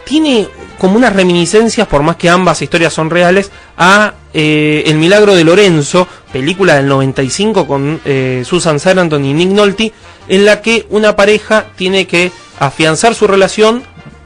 [0.04, 0.48] tiene
[0.80, 5.44] como unas reminiscencias, por más que ambas historias son reales, a eh, El Milagro de
[5.44, 9.92] Lorenzo, película del 95 con eh, Susan Sarandon y Nick Nolte,
[10.26, 13.82] en la que una pareja tiene que afianzar su relación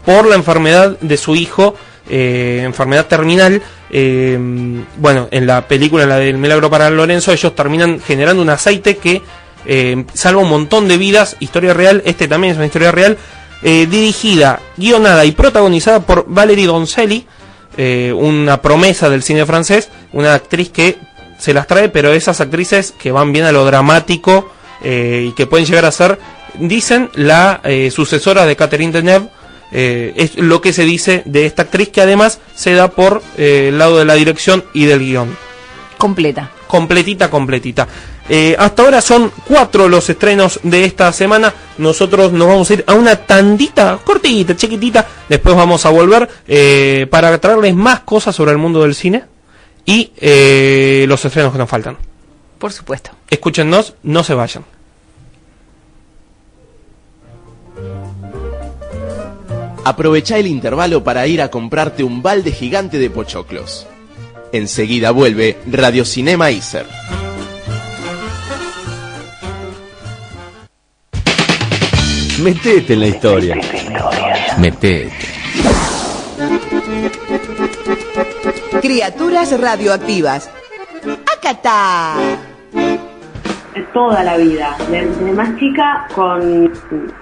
[0.06, 1.74] por la enfermedad de su hijo,
[2.08, 3.60] eh, enfermedad terminal.
[3.90, 9.22] bueno, en la película, la del Milagro para Lorenzo, ellos terminan generando un aceite que
[10.14, 13.18] salva un montón de vidas, historia real, este también es una historia real,
[13.66, 17.26] eh, dirigida, guionada y protagonizada por Valérie Doncelli,
[17.78, 20.98] eh, una promesa del cine francés, una actriz que
[21.38, 25.46] se las trae, pero esas actrices que van bien a lo dramático eh, y que
[25.46, 26.18] pueden llegar a ser,
[26.58, 29.30] dicen, la sucesora de Catherine Deneuve,
[29.72, 33.98] es lo que se dice de esta actriz que además se da por el lado
[33.98, 35.36] de la dirección y del guion
[35.96, 36.50] Completa.
[36.66, 37.88] completita, completita.
[38.28, 41.52] Eh, hasta ahora son cuatro los estrenos de esta semana.
[41.78, 45.06] Nosotros nos vamos a ir a una tandita cortita, chiquitita.
[45.28, 49.24] Después vamos a volver eh, para traerles más cosas sobre el mundo del cine
[49.84, 51.98] y eh, los estrenos que nos faltan.
[52.58, 53.10] Por supuesto.
[53.28, 54.64] Escúchennos, no se vayan.
[59.84, 63.86] Aprovecha el intervalo para ir a comprarte un balde gigante de pochoclos.
[64.50, 66.86] Enseguida vuelve Radio Cinema Iser.
[72.44, 73.56] Metete en la historia.
[74.58, 75.10] Metete.
[78.82, 80.50] Criaturas radioactivas.
[81.38, 82.16] ¡Acatá!
[83.94, 84.76] toda la vida.
[84.90, 86.70] Desde más chica, con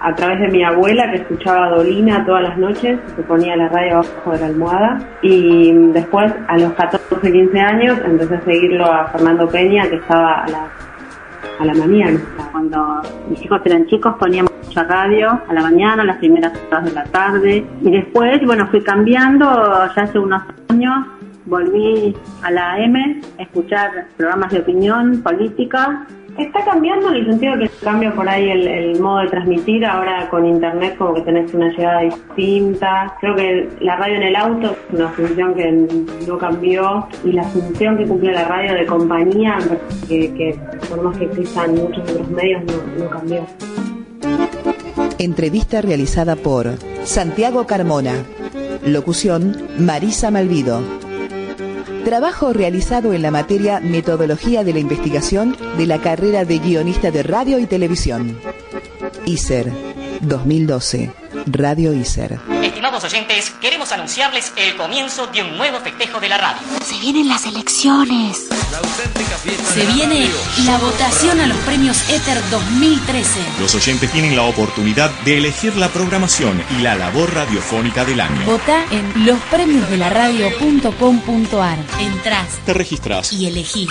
[0.01, 3.69] a través de mi abuela que escuchaba a Dolina todas las noches, se ponía la
[3.69, 4.99] radio abajo de la almohada.
[5.23, 10.43] Y después, a los 14, 15 años, empecé a seguirlo a Fernando Peña, que estaba
[10.43, 10.69] a la,
[11.61, 12.19] a la mañana.
[12.51, 16.93] Cuando mis hijos eran chicos poníamos mucha radio a la mañana, las primeras horas de
[16.93, 17.67] la tarde.
[17.83, 19.45] Y después, bueno, fui cambiando,
[19.95, 21.07] ya hace unos años
[21.45, 26.07] volví a la M a escuchar programas de opinión política
[26.39, 30.31] Está cambiando en el sentido que cambia por ahí el, el, modo de transmitir, ahora
[30.31, 33.15] con internet como que tenés una llegada distinta.
[33.21, 35.71] Creo que la radio en el auto es una función que
[36.27, 39.59] no cambió y la función que cumple la radio de compañía,
[40.09, 40.59] que, que
[40.89, 43.47] por más que existan muchos otros medios, no, no cambió.
[45.18, 48.25] Entrevista realizada por Santiago Carmona.
[48.85, 50.83] Locución Marisa Malvido.
[52.05, 57.23] Trabajo realizado en la materia Metodología de la Investigación de la carrera de guionista de
[57.23, 58.38] radio y televisión.
[59.25, 59.73] ISER
[60.23, 61.12] 2012.
[61.47, 62.52] Radio ISER.
[62.83, 66.61] Estimados oyentes, queremos anunciarles el comienzo de un nuevo festejo de la radio.
[66.85, 68.49] Se vienen las elecciones.
[68.73, 70.37] La auténtica fiesta Se de la viene radio.
[70.66, 73.38] la votación a los premios Ether 2013.
[73.61, 78.45] Los oyentes tienen la oportunidad de elegir la programación y la labor radiofónica del año.
[78.47, 81.79] Vota en lospremiosdelaradio.com.ar.
[82.01, 83.33] Entrás Te registras.
[83.33, 83.90] y elegís.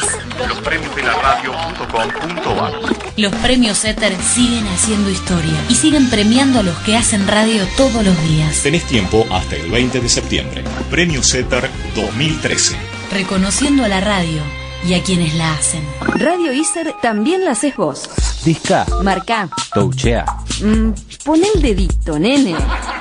[0.50, 2.74] Lospremiosdelaradio.com.ar
[3.16, 8.04] Los premios Ether siguen haciendo historia y siguen premiando a los que hacen radio todos
[8.04, 10.64] los días, Tenés tiempo hasta el 20 de septiembre.
[10.90, 12.76] Premio Setter 2013.
[13.12, 14.42] reconociendo a la radio
[14.88, 15.84] y a quienes la hacen.
[16.16, 18.10] Radio Iser también la haces vos.
[18.46, 19.50] Disca, Marca.
[19.74, 20.26] touchea,
[20.64, 20.92] Mm,
[21.26, 22.56] pon el dedito, nene.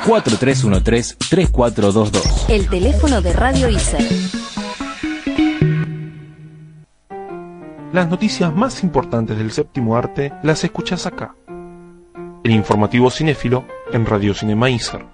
[0.06, 2.22] 4313-3422.
[2.48, 4.02] El teléfono de Radio Iser.
[7.92, 11.34] Las noticias más importantes del séptimo arte las escuchas acá.
[12.44, 15.04] El informativo cinéfilo en Radio Cinema Iser.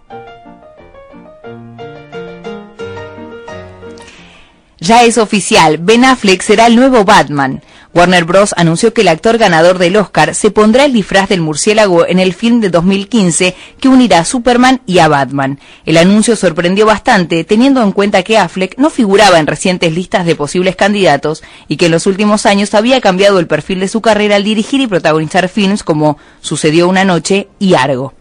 [4.79, 7.63] Ya es oficial, Ben Affleck será el nuevo Batman.
[7.95, 8.53] Warner Bros.
[8.59, 12.35] anunció que el actor ganador del Oscar se pondrá el disfraz del murciélago en el
[12.35, 15.59] film de 2015 que unirá a Superman y a Batman.
[15.87, 20.37] El anuncio sorprendió bastante, teniendo en cuenta que Affleck no figuraba en recientes listas de
[20.37, 24.37] posibles candidatos y que en los últimos años había cambiado el perfil de su carrera
[24.37, 28.13] al dirigir y protagonizar films como Sucedió una noche y Argo.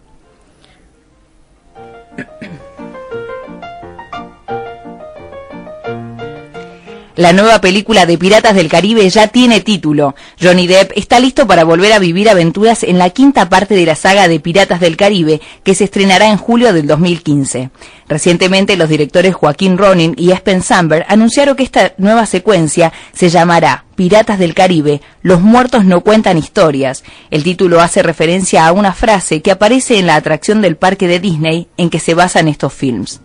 [7.16, 10.14] La nueva película de Piratas del Caribe ya tiene título.
[10.38, 13.94] Johnny Depp está listo para volver a vivir aventuras en la quinta parte de la
[13.94, 17.70] saga de Piratas del Caribe, que se estrenará en julio del 2015.
[18.06, 23.86] Recientemente los directores Joaquín Ronin y Espen Samberg anunciaron que esta nueva secuencia se llamará
[23.94, 27.02] Piratas del Caribe, Los muertos no cuentan historias.
[27.30, 31.18] El título hace referencia a una frase que aparece en la atracción del parque de
[31.18, 33.22] Disney en que se basan estos films.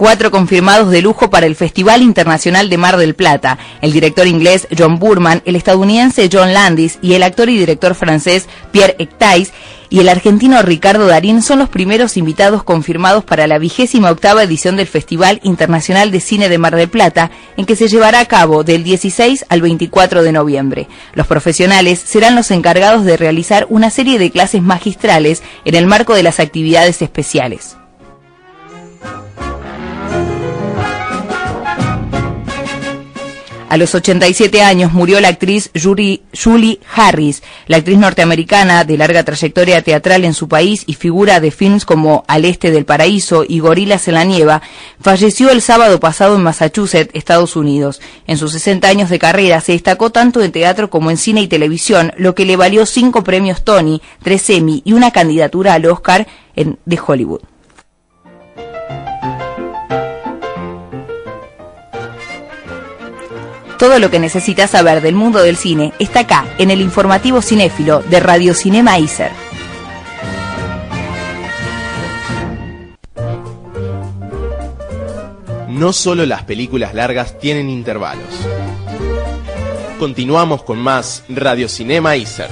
[0.00, 3.58] Cuatro confirmados de lujo para el Festival Internacional de Mar del Plata.
[3.82, 8.48] El director inglés John Burman, el estadounidense John Landis y el actor y director francés
[8.72, 9.52] Pierre Ectais
[9.90, 14.76] y el argentino Ricardo Darín son los primeros invitados confirmados para la vigésima octava edición
[14.76, 18.64] del Festival Internacional de Cine de Mar del Plata, en que se llevará a cabo
[18.64, 20.88] del 16 al 24 de noviembre.
[21.12, 26.14] Los profesionales serán los encargados de realizar una serie de clases magistrales en el marco
[26.14, 27.76] de las actividades especiales.
[33.70, 39.80] A los 87 años murió la actriz Julie Harris, la actriz norteamericana de larga trayectoria
[39.80, 44.08] teatral en su país y figura de films como Al Este del Paraíso y Gorilas
[44.08, 44.60] en la Nieva,
[45.00, 48.00] falleció el sábado pasado en Massachusetts, Estados Unidos.
[48.26, 51.46] En sus 60 años de carrera se destacó tanto en teatro como en cine y
[51.46, 56.26] televisión, lo que le valió cinco premios Tony, tres Emmy y una candidatura al Oscar
[56.56, 57.49] en, de Hollywood.
[63.80, 68.02] Todo lo que necesitas saber del mundo del cine está acá, en el informativo cinéfilo
[68.02, 69.32] de Radio Cinema Iser.
[75.66, 78.28] No solo las películas largas tienen intervalos.
[79.98, 82.50] Continuamos con más Radio Cinema Iser.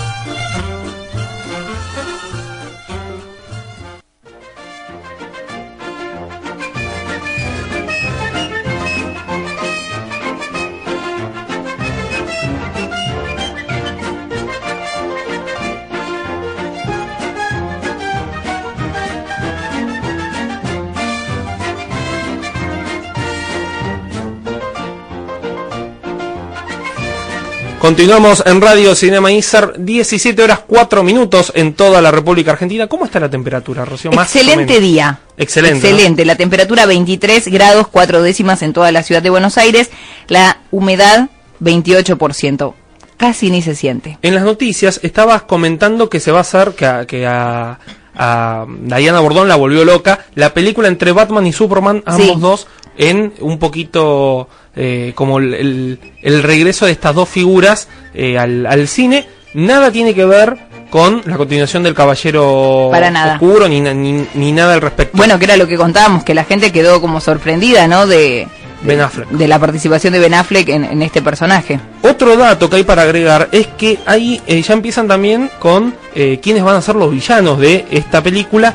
[27.89, 32.87] Continuamos en Radio Cinema Isar, 17 horas 4 minutos en toda la República Argentina.
[32.87, 34.13] ¿Cómo está la temperatura, Rocío?
[34.13, 35.21] Más Excelente día.
[35.39, 35.89] Excelente.
[35.89, 36.27] Excelente.
[36.27, 39.89] La temperatura 23 grados 4 décimas en toda la ciudad de Buenos Aires.
[40.27, 41.31] La humedad
[41.63, 42.75] 28%.
[43.17, 44.19] Casi ni se siente.
[44.21, 47.79] En las noticias estabas comentando que se va a hacer, que a, que a,
[48.15, 52.67] a Diana Bordón la volvió loca, la película entre Batman y Superman, ambos dos,
[52.99, 54.47] en un poquito
[54.79, 59.27] eh, como el, el, regreso de estas dos figuras eh, al, al, cine.
[59.53, 60.57] Nada tiene que ver
[60.89, 63.35] con la continuación del Caballero Para nada.
[63.35, 65.17] Oscuro ni, ni, ni, nada al respecto.
[65.17, 68.07] Bueno, que era lo que contábamos, que la gente quedó como sorprendida, ¿no?
[68.07, 68.47] De,
[68.83, 69.29] Ben Affleck.
[69.31, 71.81] De la participación de Ben Affleck en, en, este personaje.
[72.03, 76.39] Otro dato que hay para agregar es que ahí eh, ya empiezan también con eh,
[76.41, 78.75] quiénes van a ser los villanos de esta película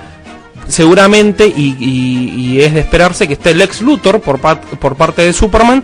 [0.68, 5.34] seguramente, y, y, y, es de esperarse, que esté Lex Luthor por, por parte de
[5.34, 5.84] Superman,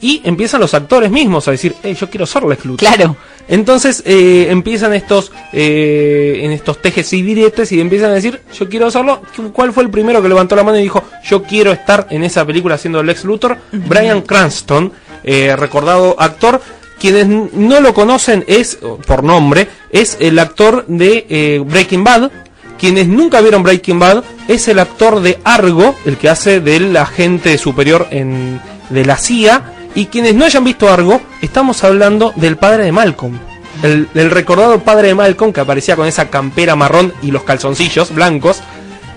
[0.00, 2.88] y empiezan los actores mismos a decir, hey, yo quiero ser Lex Luthor.
[2.88, 3.16] Claro.
[3.48, 8.68] Entonces eh, empiezan estos eh, en estos tejes y diretes y empiezan a decir, yo
[8.68, 9.22] quiero hacerlo.
[9.52, 12.44] ¿Cuál fue el primero que levantó la mano y dijo, yo quiero estar en esa
[12.44, 13.58] película haciendo Lex Luthor?
[13.72, 14.92] Brian Cranston,
[15.24, 16.60] eh, recordado actor.
[17.00, 22.30] Quienes no lo conocen es, por nombre, es el actor de eh, Breaking Bad,
[22.78, 27.58] quienes nunca vieron Breaking Bad es el actor de Argo, el que hace del agente
[27.58, 28.60] superior en,
[28.90, 29.74] de la CIA.
[29.94, 33.38] Y quienes no hayan visto Argo, estamos hablando del padre de Malcolm.
[33.82, 38.60] El, recordado padre de Malcolm que aparecía con esa campera marrón y los calzoncillos blancos.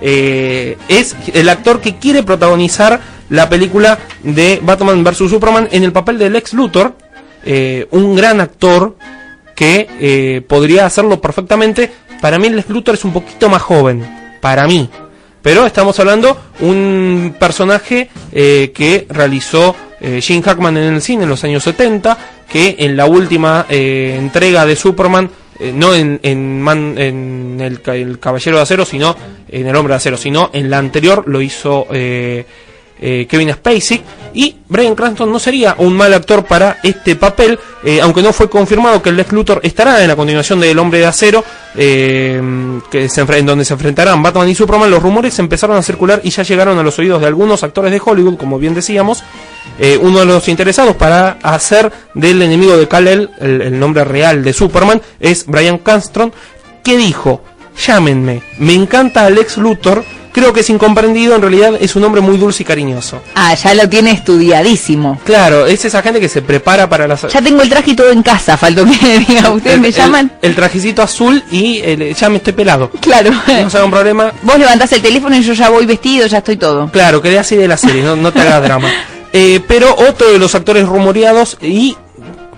[0.01, 2.99] Eh, es el actor que quiere protagonizar
[3.29, 5.17] la película de Batman vs.
[5.29, 6.95] Superman en el papel de Lex Luthor.
[7.43, 8.97] Eh, un gran actor
[9.55, 11.91] que eh, podría hacerlo perfectamente.
[12.21, 14.05] Para mí Lex Luthor es un poquito más joven.
[14.39, 14.89] Para mí.
[15.41, 21.29] Pero estamos hablando un personaje eh, que realizó eh, Gene Hackman en el cine en
[21.29, 22.17] los años 70,
[22.47, 28.19] que en la última eh, entrega de Superman, eh, no en, Man, en el, el,
[28.19, 29.15] Caballero de Acero, sino
[29.47, 31.87] en El Hombre de Acero, sino en la anterior lo hizo
[33.01, 34.01] eh, Kevin Spacey.
[34.33, 37.59] Y Brian Cranston no sería un mal actor para este papel,
[38.01, 40.99] aunque no fue confirmado que el Lex Luthor estará en la continuación de El Hombre
[40.99, 41.43] de Acero,
[41.75, 44.89] que se, en donde se enfrentarán Batman y Superman.
[44.89, 48.01] Los rumores empezaron a circular y ya llegaron a los oídos de algunos actores de
[48.01, 49.21] Hollywood, como bien decíamos.
[49.79, 54.53] Eh, uno de los interesados para hacer del enemigo de Kal-El el, nombre real de
[54.53, 56.31] Superman es Brian Cranston,
[56.83, 57.41] que dijo
[57.85, 58.43] llámenme.
[58.59, 60.03] Me encanta Alex Luthor.
[60.33, 63.21] Creo que es incomprendido, en realidad es un hombre muy dulce y cariñoso.
[63.35, 65.19] Ah, ya lo tiene estudiadísimo.
[65.25, 67.27] Claro, es esa gente que se prepara para las...
[67.31, 69.93] Ya tengo el traje y todo en casa, faltó que diga, ustedes el- me el-
[69.93, 70.31] llaman.
[70.41, 72.89] El, trajecito azul y el- ya me estoy pelado.
[73.01, 73.31] Claro.
[73.31, 74.31] No se haga un problema.
[74.41, 76.89] Vos levantás el teléfono y yo ya voy vestido, ya estoy todo.
[76.91, 78.87] Claro, quedé así de la serie, no, no te hagas drama.
[79.33, 81.95] Eh, pero otro de los actores rumoreados y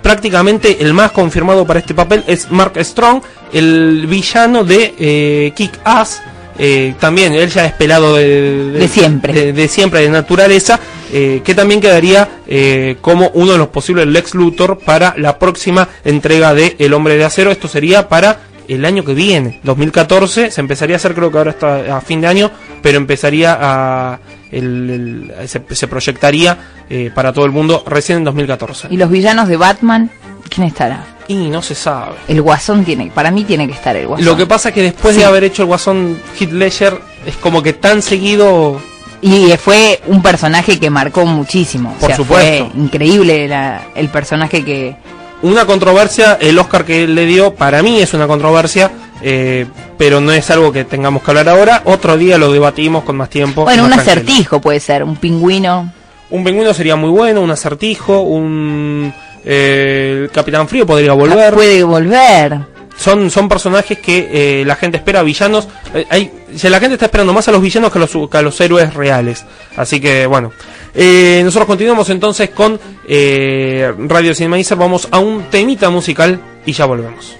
[0.02, 3.22] prácticamente el más confirmado para este papel es Mark Strong,
[3.52, 6.22] el villano de eh, Kick Ass.
[6.60, 9.34] Eh, también él ya es pelado de, De siempre.
[9.34, 10.80] de, de siempre, de naturaleza,
[11.12, 15.88] eh, que también quedaría eh, como uno de los posibles Lex Luthor para la próxima
[16.06, 17.52] entrega de El Hombre de Acero.
[17.52, 20.52] Esto sería para el año que viene, 2014.
[20.52, 22.52] Se empezaría a hacer, creo que ahora está a fin de año,
[22.82, 24.20] pero empezaría a.
[24.52, 26.58] el- el- se, se proyectaría
[26.90, 28.88] eh, para todo el mundo recién en 2014.
[28.92, 30.10] Y los villanos de Batman,
[30.50, 31.04] ¿quién estará?
[31.28, 32.16] Y no se sabe.
[32.28, 34.26] El Guasón tiene, para mí tiene que estar el Guasón.
[34.26, 37.62] Lo que pasa es que después de haber hecho el Guasón Hit Ledger, es como
[37.64, 38.80] que tan seguido
[39.22, 41.94] Y fue un personaje que marcó muchísimo.
[41.96, 42.70] O Por sea, supuesto.
[42.72, 44.96] Fue increíble la- el personaje que...
[45.44, 49.66] Una controversia, el Oscar que él le dio, para mí es una controversia, eh,
[49.98, 51.82] pero no es algo que tengamos que hablar ahora.
[51.86, 53.64] Otro día lo debatimos con más tiempo.
[53.64, 54.22] Bueno, más un tranquilo.
[54.24, 55.92] acertijo puede ser, un pingüino.
[56.30, 59.14] Un pingüino sería muy bueno, un acertijo, un
[59.46, 61.54] eh, el Capitán Frío podría volver.
[61.54, 62.74] Puede volver.
[62.96, 65.68] Son, son personajes que eh, la gente espera, villanos.
[65.94, 66.32] eh, hay,
[66.64, 68.94] la gente está esperando más a los villanos que a los, que a los héroes
[68.94, 69.46] reales.
[69.76, 70.52] Así que bueno.
[70.96, 76.86] Eh, nosotros continuamos entonces con eh, Radio Cinema Vamos a un temita musical y ya
[76.86, 77.36] volvemos.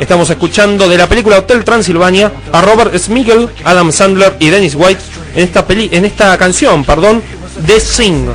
[0.00, 5.02] Estamos escuchando de la película Hotel Transilvania a Robert Smigel, Adam Sandler y Dennis White
[5.34, 7.22] en esta peli en esta canción, perdón,
[7.66, 8.28] The Sing.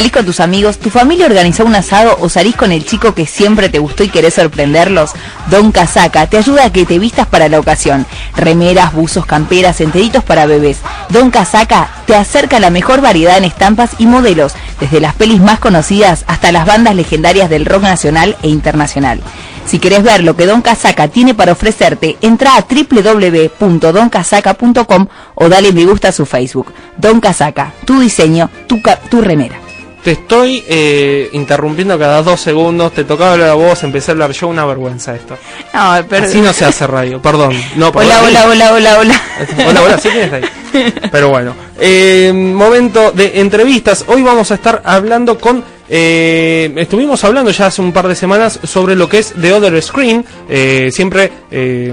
[0.00, 3.26] Salís con tus amigos, tu familia organizó un asado o salís con el chico que
[3.26, 5.10] siempre te gustó y querés sorprenderlos,
[5.50, 8.06] Don Casaca te ayuda a que te vistas para la ocasión.
[8.34, 10.78] Remeras, buzos, camperas, enteritos para bebés.
[11.10, 15.58] Don Casaca te acerca la mejor variedad en estampas y modelos, desde las pelis más
[15.58, 19.20] conocidas hasta las bandas legendarias del rock nacional e internacional.
[19.66, 25.72] Si querés ver lo que Don Casaca tiene para ofrecerte, entra a www.doncasaca.com o dale
[25.72, 26.72] me gusta a su Facebook.
[26.96, 28.80] Don Casaca, tu diseño, tu,
[29.10, 29.59] tu remera.
[30.02, 34.30] Te estoy eh, interrumpiendo cada dos segundos, te tocaba hablar a vos, empecé a hablar
[34.32, 35.36] yo, una vergüenza esto.
[35.74, 36.26] No, pero...
[36.26, 37.52] Así no se hace radio, perdón.
[37.76, 38.12] No, perdón.
[38.12, 39.22] Hola, hola, hola, hola, hola.
[39.68, 40.42] Hola, hola, ¿sí quién ahí?
[41.12, 44.04] Pero bueno, eh, momento de entrevistas.
[44.06, 45.64] Hoy vamos a estar hablando con.
[45.88, 49.82] eh, estuvimos hablando ya hace un par de semanas sobre lo que es The Other
[49.82, 50.24] Screen.
[50.48, 51.92] Eh, siempre eh,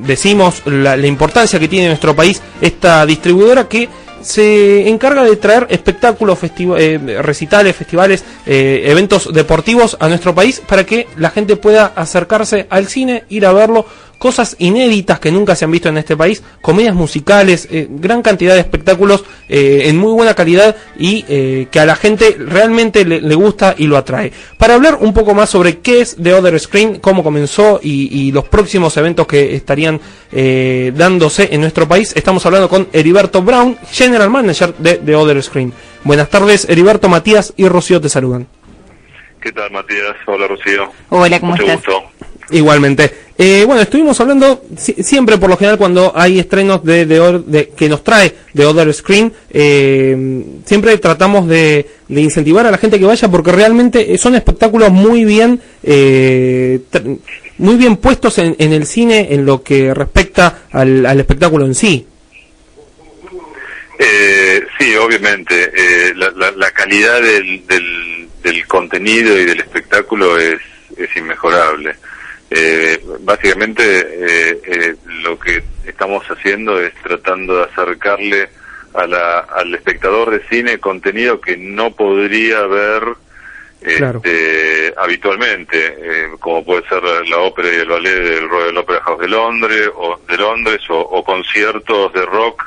[0.00, 3.88] decimos la, la importancia que tiene en nuestro país esta distribuidora que
[4.22, 10.84] se encarga de traer espectáculos, eh, recitales, festivales, eh, eventos deportivos a nuestro país para
[10.84, 13.86] que la gente pueda acercarse al cine, ir a verlo,
[14.22, 18.54] cosas inéditas que nunca se han visto en este país, comedias musicales, eh, gran cantidad
[18.54, 23.20] de espectáculos eh, en muy buena calidad y eh, que a la gente realmente le,
[23.20, 24.32] le gusta y lo atrae.
[24.58, 28.30] Para hablar un poco más sobre qué es The Other Screen, cómo comenzó y, y
[28.30, 30.00] los próximos eventos que estarían
[30.30, 35.42] eh, dándose en nuestro país, estamos hablando con Heriberto Brown, General Manager de The Other
[35.42, 35.72] Screen.
[36.04, 38.46] Buenas tardes, Heriberto, Matías y Rocío te saludan.
[39.40, 40.14] ¿Qué tal, Matías?
[40.26, 40.92] Hola, Rocío.
[41.08, 41.78] Hola, ¿cómo Mucho estás?
[41.78, 42.04] gusto.
[42.52, 43.31] Igualmente.
[43.44, 47.68] Eh, bueno, estuvimos hablando si- siempre, por lo general, cuando hay estrenos de, de, de-
[47.70, 53.04] que nos trae de Other Screen, eh, siempre tratamos de, incentivar a la gente que
[53.04, 56.80] vaya porque realmente son espectáculos muy bien, eh,
[57.58, 61.74] muy bien puestos en, en el cine en lo que respecta al, al espectáculo en
[61.74, 62.06] sí.
[63.98, 65.54] Eh, sí, obviamente.
[65.74, 70.60] eh, la, la- la calidad del, del, del contenido y del espectáculo es,
[70.96, 71.96] es inmejorable.
[72.54, 78.48] Eh, básicamente, eh, eh, lo que estamos haciendo es tratando de acercarle
[78.94, 83.02] a la, al espectador de cine contenido que no podría ver
[83.96, 84.20] Claro.
[84.22, 89.20] este, habitualmente, eh, como puede ser la ópera y el ballet del Royal Opera House
[89.20, 92.62] de Londres o de Londres o, o conciertos de rock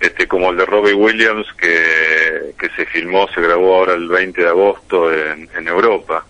[0.00, 4.40] este como el de Robbie Williams que, que se filmó, se grabó ahora el 20
[4.40, 6.24] de agosto en, en Europa.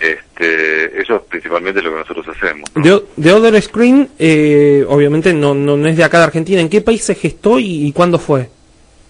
[0.00, 2.70] Este, eso es principalmente lo que nosotros hacemos.
[2.74, 6.60] The, The Other Screen, eh, obviamente no, no, no es de acá de Argentina.
[6.60, 8.48] ¿En qué país se gestó y, y cuándo fue?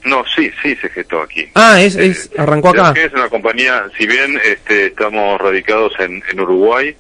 [0.04, 1.48] No, sí, sí se gestó aquí.
[1.54, 2.92] Ah, es, es arrancó acá.
[2.96, 6.96] Es una compañía, si bien este, estamos radicados en, en Uruguay,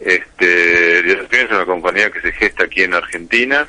[0.00, 3.66] este, Diaspin es una compañía que se gesta aquí en Argentina,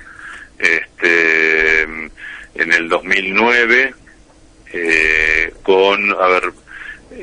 [0.58, 3.94] este, en el 2009,
[4.74, 6.52] eh, con, a ver,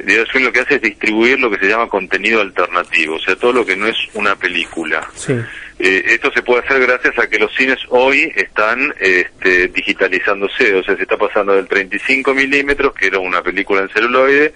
[0.04, 3.52] Diaspin lo que hace es distribuir lo que se llama contenido alternativo, o sea, todo
[3.52, 5.08] lo que no es una película.
[5.14, 5.32] Sí.
[5.78, 10.82] Eh, esto se puede hacer gracias a que los cines hoy están este, digitalizándose, o
[10.82, 14.52] sea, se está pasando del 35 milímetros, que era una película en celuloide,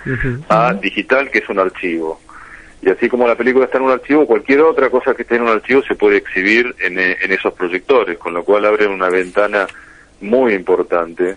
[0.49, 2.21] a digital, que es un archivo.
[2.83, 5.43] Y así como la película está en un archivo, cualquier otra cosa que esté en
[5.43, 9.09] un archivo se puede exhibir en, eh, en esos proyectores, con lo cual abre una
[9.09, 9.69] ventana
[10.21, 11.37] muy importante,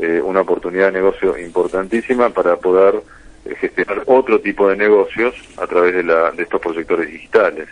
[0.00, 3.02] eh, una oportunidad de negocio importantísima para poder
[3.58, 7.68] gestionar otro tipo de negocios a través de, la, de estos proyectores digitales.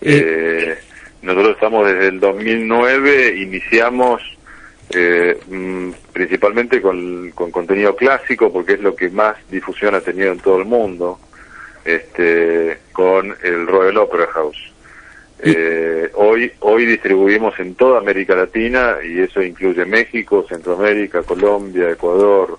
[0.00, 0.76] Eh,
[1.22, 4.22] nosotros estamos desde el 2009, iniciamos
[4.90, 10.32] eh, mm, principalmente con, con contenido clásico, porque es lo que más difusión ha tenido
[10.32, 11.18] en todo el mundo,
[11.84, 14.72] este, con el Royal Opera House.
[15.38, 22.56] Eh, hoy, hoy distribuimos en toda América Latina y eso incluye México, Centroamérica, Colombia, Ecuador,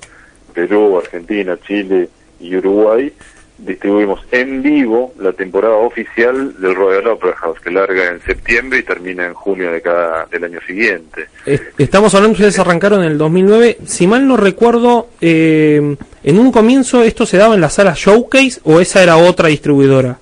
[0.54, 2.10] Perú, Argentina, Chile
[2.40, 3.12] y Uruguay.
[3.58, 8.84] Distribuimos en vivo la temporada oficial del Royal Opera House, que larga en septiembre y
[8.84, 11.28] termina en junio de cada, del año siguiente.
[11.44, 13.80] Eh, Estamos hablando, ustedes arrancaron en el 2009.
[13.86, 18.62] Si mal no recuerdo, eh, en un comienzo esto se daba en la sala Showcase
[18.64, 20.20] o esa era otra distribuidora.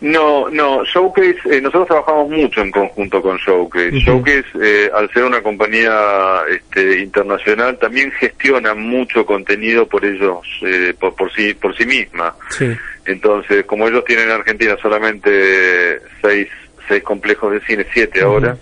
[0.00, 3.98] No, no, Showcase, eh, nosotros trabajamos mucho en conjunto con Showcase.
[3.98, 10.94] Showcase, eh, al ser una compañía este, internacional, también gestiona mucho contenido por ellos, eh,
[10.98, 12.34] por, por sí, por sí misma.
[12.50, 12.70] Sí.
[13.06, 16.48] Entonces, como ellos tienen en Argentina solamente seis,
[16.86, 18.56] seis complejos de cine, siete ahora,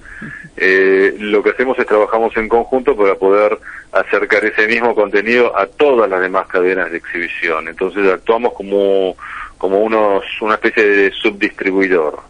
[0.57, 3.59] eh, lo que hacemos es trabajamos en conjunto para poder
[3.93, 7.69] acercar ese mismo contenido a todas las demás cadenas de exhibición.
[7.69, 9.17] Entonces actuamos como,
[9.59, 12.21] como unos, una especie de subdistribuidor.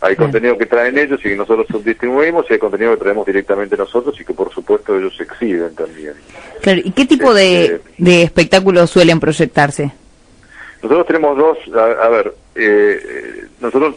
[0.00, 3.76] Hay contenido que traen ellos y que nosotros subdistribuimos y hay contenido que traemos directamente
[3.76, 6.14] nosotros y que por supuesto ellos exhiben también.
[6.60, 9.92] Claro, ¿y qué tipo de, de espectáculos suelen proyectarse?
[10.82, 13.94] Nosotros tenemos dos, a, a ver, eh, nosotros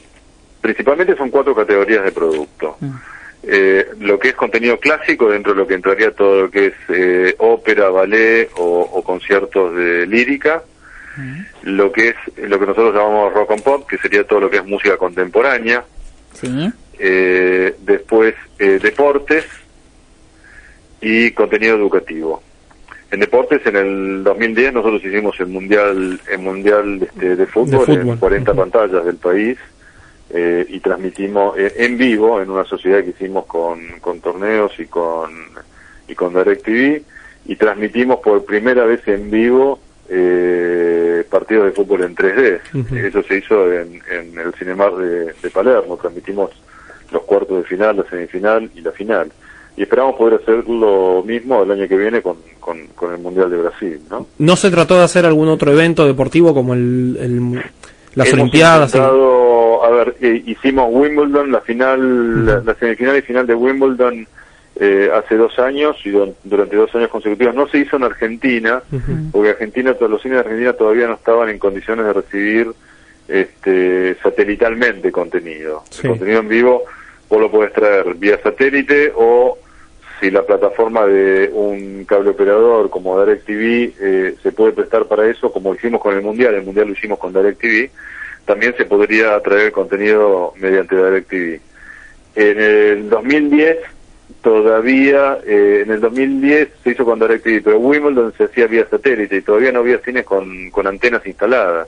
[0.62, 2.78] principalmente son cuatro categorías de producto.
[3.42, 6.74] Eh, lo que es contenido clásico, dentro de lo que entraría todo lo que es
[6.90, 10.64] eh, ópera, ballet o, o conciertos de lírica.
[11.64, 14.58] Lo que es lo que nosotros llamamos rock and pop, que sería todo lo que
[14.58, 15.84] es música contemporánea.
[16.34, 16.72] Sí.
[16.98, 19.46] Eh, después eh, deportes
[21.02, 22.42] y contenido educativo.
[23.12, 28.10] En deportes, en el 2010 nosotros hicimos el mundial, el mundial este, de, fútbol fútbol.
[28.10, 29.58] en 40 pantallas del país
[30.32, 34.86] eh, y transmitimos eh, en vivo en una sociedad que hicimos con, con torneos y
[34.86, 35.32] con
[36.08, 37.04] y con DirecTV
[37.46, 42.60] y transmitimos por primera vez en vivo eh, partidos de fútbol en 3D.
[42.74, 42.96] Ujú.
[42.96, 45.98] Eso se hizo en, en el Cinemar de, de Palermo.
[45.98, 46.52] Transmitimos
[47.12, 49.32] los cuartos de final, la semifinal y la final.
[49.78, 53.50] Y esperamos poder hacer lo mismo el año que viene con, con, con el Mundial
[53.52, 54.26] de Brasil, ¿no?
[54.38, 57.64] ¿No se trató de hacer algún otro evento deportivo como el, el-
[58.16, 58.96] las Hemos Olimpiadas?
[58.96, 64.26] intentado, a ver, eh, hicimos Wimbledon, la final, la, la semifinal y final de Wimbledon
[64.78, 67.56] eh, hace dos años y don- durante dos años consecutivos.
[67.56, 68.82] No se hizo en Argentina,
[69.32, 72.72] porque Argentina, los cines de Argentina todavía no estaban en condiciones de recibir
[73.28, 75.84] este, satelitalmente contenido.
[75.90, 76.02] Sí.
[76.04, 76.84] El contenido en vivo
[77.30, 79.58] vos lo podés traer vía satélite o
[80.20, 85.52] si la plataforma de un cable operador como DirecTV eh, se puede prestar para eso,
[85.52, 87.90] como hicimos con el Mundial, el Mundial lo hicimos con DirecTV,
[88.46, 91.60] también se podría traer contenido mediante DirecTV.
[92.36, 93.78] En el 2010
[94.42, 99.38] todavía, eh, en el 2010 se hizo con DirecTV, pero Wimbledon se hacía vía satélite
[99.38, 101.88] y todavía no había cines con, con antenas instaladas.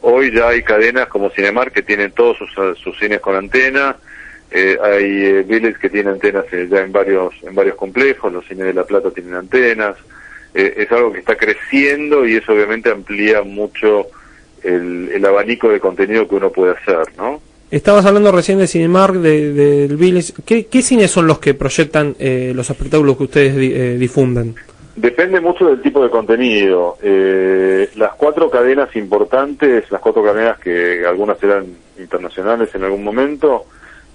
[0.00, 3.96] Hoy ya hay cadenas como Cinemark que tienen todos sus, sus cines con antena,
[4.54, 8.46] eh, hay eh, Village que tiene antenas eh, ya en varios en varios complejos, los
[8.46, 9.96] cines de La Plata tienen antenas,
[10.52, 14.08] eh, es algo que está creciendo y eso obviamente amplía mucho
[14.62, 17.40] el, el abanico de contenido que uno puede hacer, ¿no?
[17.72, 20.34] Estabas hablando recién de Cinemark, de- del Village.
[20.44, 24.54] ¿Qué, ¿Qué cines son los que proyectan eh, los espectáculos que ustedes di- eh, difunden?
[24.94, 26.98] Depende mucho del tipo de contenido.
[27.02, 31.64] Eh, las cuatro cadenas importantes, las cuatro cadenas que algunas eran
[31.98, 33.64] internacionales en algún momento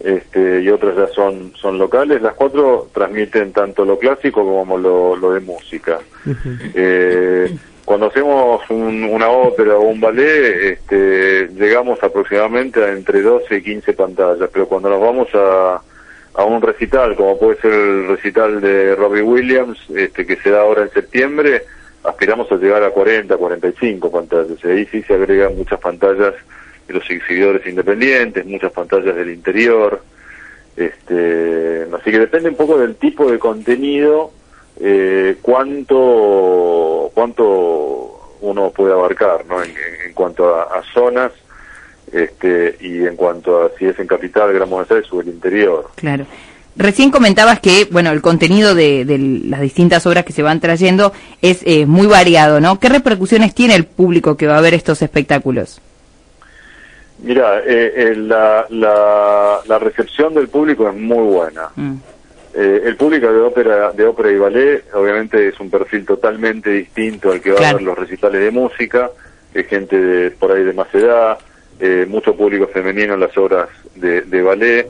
[0.03, 5.15] este, y otras ya son, son locales, las cuatro transmiten tanto lo clásico como lo,
[5.15, 5.97] lo de música.
[6.75, 7.49] Eh,
[7.87, 13.61] cuando hacemos un- una ópera o un ballet, este, llegamos aproximadamente a entre 12 y
[13.63, 15.81] 15 pantallas, pero cuando nos vamos a,
[16.33, 20.63] a un recital, como puede ser el recital de Robbie Williams, este, que se da
[20.63, 21.63] ahora en septiembre,
[22.03, 24.57] aspiramos a llegar a 40, 45 pantallas.
[24.65, 26.33] Y ahí sí se agregan muchas pantallas
[26.89, 30.01] de los exhibidores independientes, muchas pantallas del interior.
[30.75, 34.31] Este, así que depende un poco del tipo de contenido,
[34.79, 39.63] eh, cuánto, cuánto uno puede abarcar, ¿no?
[39.63, 39.71] En,
[40.07, 41.31] en cuanto a, a zonas,
[42.11, 45.89] este, y en cuanto a si es en capital, Gran Buenos Aires o el interior.
[45.95, 46.25] Claro.
[46.75, 51.11] Recién comentabas que, bueno, el contenido de, de las distintas obras que se van trayendo
[51.41, 52.79] es eh, muy variado, ¿no?
[52.79, 55.81] ¿Qué repercusiones tiene el público que va a ver estos espectáculos?
[57.23, 61.69] Mira, eh, eh, la, la, la recepción del público es muy buena.
[62.59, 67.31] Eh, el público de ópera, de ópera y ballet, obviamente es un perfil totalmente distinto
[67.31, 69.11] al que va a ver los recitales de música,
[69.53, 71.37] es gente de, por ahí de más edad,
[71.79, 74.89] eh, mucho público femenino en las obras de, de ballet,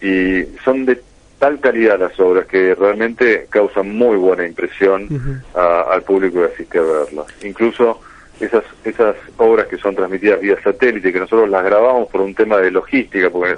[0.00, 1.00] y son de
[1.40, 5.08] tal calidad las obras que realmente causan muy buena impresión
[5.56, 7.26] a- al público que asiste a verlas.
[7.42, 8.00] Incluso
[8.40, 12.58] esas esas obras que son transmitidas vía satélite, que nosotros las grabamos por un tema
[12.58, 13.56] de logística, porque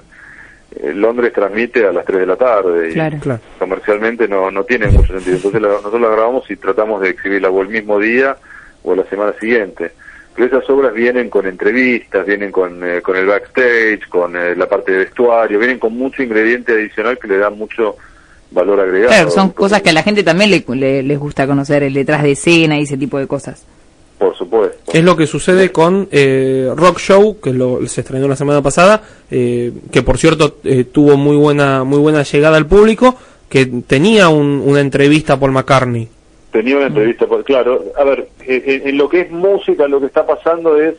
[0.94, 3.18] Londres transmite a las 3 de la tarde y Claro.
[3.58, 5.36] comercialmente no, no tiene mucho sentido.
[5.36, 8.36] Entonces la- nosotros la grabamos y tratamos de exhibirla o el mismo día
[8.84, 9.92] o la semana siguiente.
[10.34, 14.68] Pero esas obras vienen con entrevistas, vienen con, eh, con el backstage, con eh, la
[14.68, 17.96] parte de vestuario, vienen con mucho ingrediente adicional que le da mucho
[18.52, 19.08] valor agregado.
[19.10, 22.22] Claro, son cosas que a la gente también le, le- les gusta conocer, el detrás
[22.22, 23.66] de escena y ese tipo de cosas.
[24.20, 24.92] Por supuesto.
[24.92, 29.02] Es lo que sucede con eh, Rock Show, que lo, se estrenó la semana pasada,
[29.30, 33.16] eh, que por cierto eh, tuvo muy buena muy buena llegada al público,
[33.48, 36.06] que tenía un- una entrevista Paul McCartney.
[36.52, 40.00] Tenía una entrevista, por, claro, a ver, eh, en, en lo que es música lo
[40.00, 40.96] que está pasando es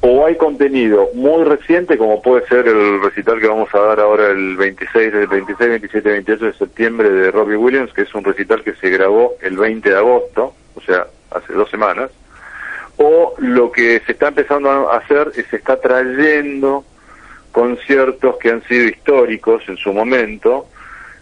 [0.00, 4.30] o hay contenido muy reciente como puede ser el recital que vamos a dar ahora
[4.30, 8.62] el 26, el 26, 27, 28 de septiembre de Robbie Williams, que es un recital
[8.62, 12.10] que se grabó el 20 de agosto, o sea, hace dos semanas,
[13.38, 16.84] lo que se está empezando a hacer es se está trayendo
[17.52, 20.66] conciertos que han sido históricos en su momento,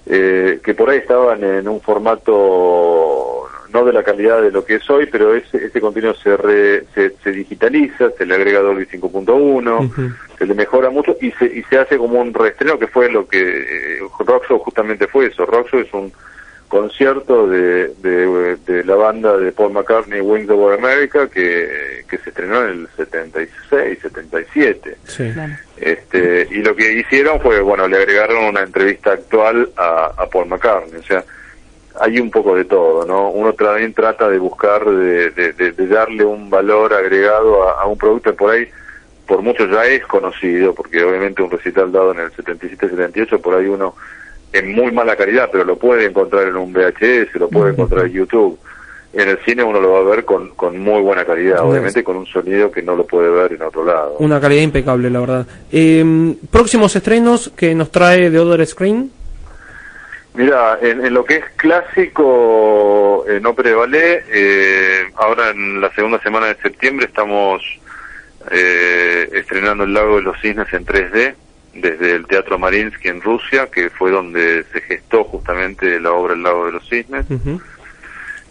[0.06, 4.76] eh, que por ahí estaban en un formato no de la calidad de lo que
[4.76, 8.86] es hoy, pero ese, ese contenido se, re- se, se digitaliza, se le agrega Dolby
[8.86, 13.10] 5.1, se le mejora mucho y se, y se hace como un reestreno que fue
[13.10, 15.44] lo que eh, Rock Show justamente fue eso.
[15.46, 16.12] Rock Show es un
[16.68, 22.30] concierto de, de, de la banda de Paul McCartney Wings Over America que, que se
[22.30, 24.96] estrenó en el 76, 77.
[25.04, 25.32] Sí.
[25.76, 30.46] Este, y lo que hicieron fue, bueno, le agregaron una entrevista actual a, a Paul
[30.48, 31.00] McCartney.
[31.00, 31.24] O sea,
[32.00, 33.30] hay un poco de todo, ¿no?
[33.30, 37.86] Uno también trata de buscar, de, de- de- de darle un valor agregado a, a
[37.86, 38.68] un producto que por ahí,
[39.26, 43.66] por mucho ya es conocido, porque obviamente un recital dado en el 77-78, por ahí
[43.66, 43.94] uno
[44.58, 48.12] en muy mala calidad, pero lo puede encontrar en un VHS, lo puede encontrar en
[48.12, 48.58] YouTube.
[49.12, 52.16] En el cine uno lo va a ver con, con muy buena calidad, obviamente con
[52.16, 54.16] un sonido que no lo puede ver en otro lado.
[54.18, 55.46] Una calidad impecable, la verdad.
[55.72, 59.10] Eh, próximos estrenos que nos trae The Other Screen.
[60.34, 66.20] Mira, en, en lo que es clásico ópera de ballet, eh, ahora en la segunda
[66.20, 67.62] semana de septiembre estamos
[68.50, 71.34] eh, estrenando El Lago de los Cisnes en 3D
[71.80, 76.42] desde el Teatro Marinsky en Rusia, que fue donde se gestó justamente la obra El
[76.42, 77.26] Lago de los Cisnes.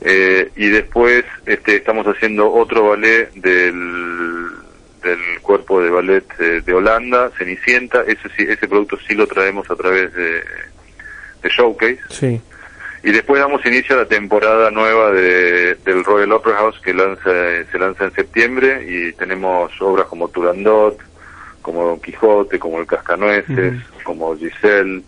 [0.01, 4.47] Eh, y después este, estamos haciendo otro ballet del,
[5.03, 8.01] del cuerpo de ballet eh, de Holanda, Cenicienta.
[8.05, 10.41] Ese, sí- ese producto sí lo traemos a través de,
[11.41, 11.99] de Showcase.
[12.09, 12.41] Sí.
[13.03, 17.31] Y después damos inicio a la temporada nueva de, del Royal Opera House que lanza,
[17.71, 20.97] se lanza en septiembre y tenemos obras como Turandot,
[21.65, 25.01] como Don Quijote, como El Cascanueces, como Giselle.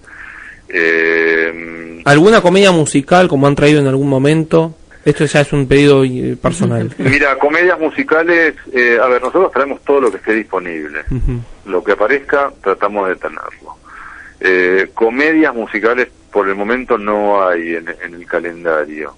[0.68, 4.74] Eh, ¿Alguna comedia musical como han traído en algún momento?
[5.06, 6.92] Esto ya es un pedido eh, personal.
[6.98, 11.04] mira, comedias musicales, eh, a ver, nosotros traemos todo lo que esté disponible.
[11.68, 13.78] Lo que aparezca, tratamos de tenerlo.
[14.40, 19.14] Eh, comedias musicales, por el momento, no hay en, en el calendario.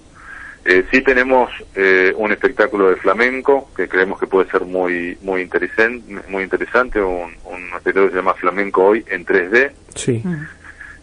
[0.64, 5.40] Eh, sí tenemos eh, un espectáculo de flamenco que creemos que puede ser muy muy
[5.40, 9.70] interesante, muy interesante, un, un espectáculo que se llama Flamenco Hoy en 3D.
[9.94, 10.22] Sí.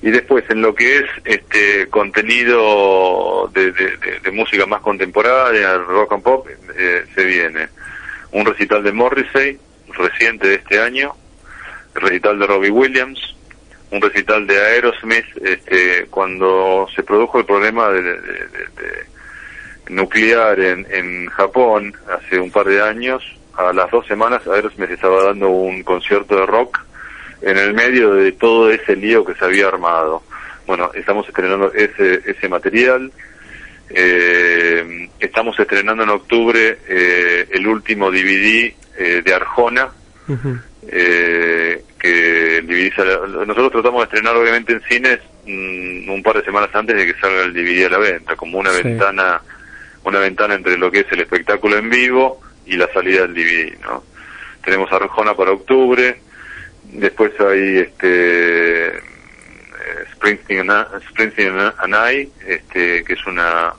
[0.04, 5.78] Y después, en lo que es este contenido de, de- de- de música más contemporánea,
[5.78, 6.48] rock and pop,
[6.78, 7.68] eh, se viene
[8.32, 9.58] un recital de Morrissey,
[9.90, 11.14] reciente de este año,
[11.96, 13.20] el recital de Robbie Williams,
[13.90, 18.48] un recital de Aerosmith, este, cuando se produjo el problema de, de- de-
[18.78, 19.17] de-
[19.90, 23.24] nuclear en, en Japón hace un par de años,
[23.56, 26.80] a las dos semanas Aerosmith estaba dando un concierto de rock
[27.42, 30.24] en el medio de todo ese lío que se había armado.
[30.66, 33.12] Bueno, estamos estrenando ese, ese material.
[33.90, 39.90] Eh, estamos estrenando en octubre eh, el último DVD eh, de Arjona,
[40.90, 46.36] eh, que el DVD sale- nosotros tratamos de estrenar obviamente en cines mm, un par
[46.38, 48.84] de semanas antes de que salga el DVD a la venta, como una Sí.
[48.84, 49.42] ventana
[50.08, 53.80] una ventana entre lo que es el espectáculo en vivo y la salida del DVD,
[53.82, 54.04] ¿no?
[54.64, 56.20] Tenemos Arjona para octubre,
[56.84, 58.94] después hay este
[60.14, 63.74] Springsteen and, Springsteen and I, este, que es una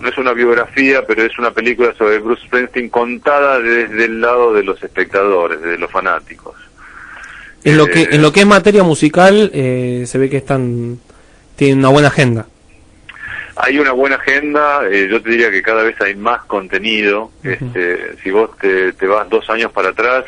[0.00, 4.52] no es una biografía, pero es una película sobre Bruce Springsteen contada desde el lado
[4.54, 6.54] de los espectadores, de los fanáticos.
[7.64, 11.00] En lo que Eh, en lo que es materia musical eh, se ve que están
[11.56, 12.46] tienen una buena agenda.
[13.60, 17.30] Hay una buena agenda, eh, yo te diría que cada vez hay más contenido.
[17.42, 20.24] este, si vos te, te vas dos años para atrás,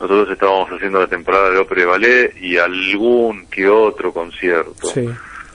[0.00, 4.88] nosotros estábamos haciendo la temporada de ópera y ballet y algún que otro concierto.
[4.88, 5.08] Sí.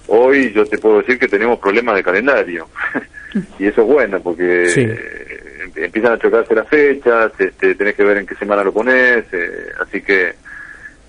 [0.08, 2.68] Hoy yo te puedo decir que tenemos problemas de calendario.
[3.60, 4.82] y eso es bueno porque Sí.
[4.82, 8.72] eh, em- empiezan a chocarse las fechas, este, tenés que ver en qué semana lo
[8.74, 10.34] pones, eh, así que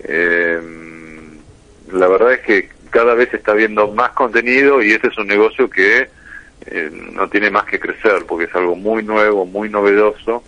[0.01, 0.61] eh,
[1.93, 5.69] la verdad es que cada vez está viendo más contenido y este es un negocio
[5.71, 6.09] que
[6.67, 10.43] eh, no tiene más que crecer porque es algo muy nuevo, muy novedoso.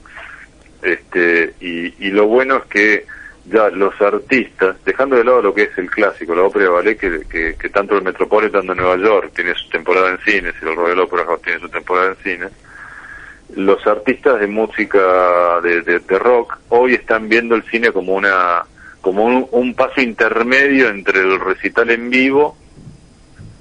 [0.83, 3.07] Este y, lo bueno es que
[3.47, 6.99] ya los artistas, dejando de lado lo que es el clásico, la ópera de ballet,
[6.99, 10.77] que, que, tanto el Metropolitan de Nueva York tiene su temporada en cines y el
[10.77, 12.51] Royal Opera House tiene su temporada en cines,
[13.57, 18.65] los artistas de música de- de rock hoy están viendo el cine como una
[19.03, 22.57] como un, un paso intermedio entre el recital en vivo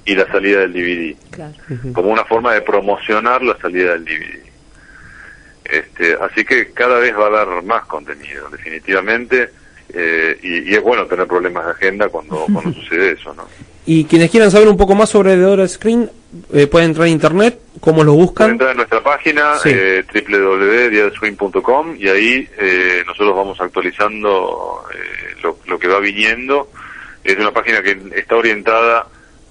[0.04, 4.40] y la salida del DVD, como una forma de promocionar la salida del DVD.
[5.64, 9.50] Este, así que cada vez va a haber más contenido, definitivamente,
[9.92, 13.46] eh, y, y es bueno tener problemas de agenda cuando, cuando sucede eso, ¿no?
[13.84, 16.08] Y quienes quieran saber un poco más sobre The Other Screen
[16.52, 18.50] eh, pueden entrar a internet ¿Cómo lo Pueden buscan?
[18.52, 19.70] entrar en nuestra página Sí.
[19.72, 26.68] eh, www.diadeswing.com y ahí eh, nosotros vamos actualizando eh, lo, lo que va viniendo.
[27.24, 29.06] Es una página que está orientada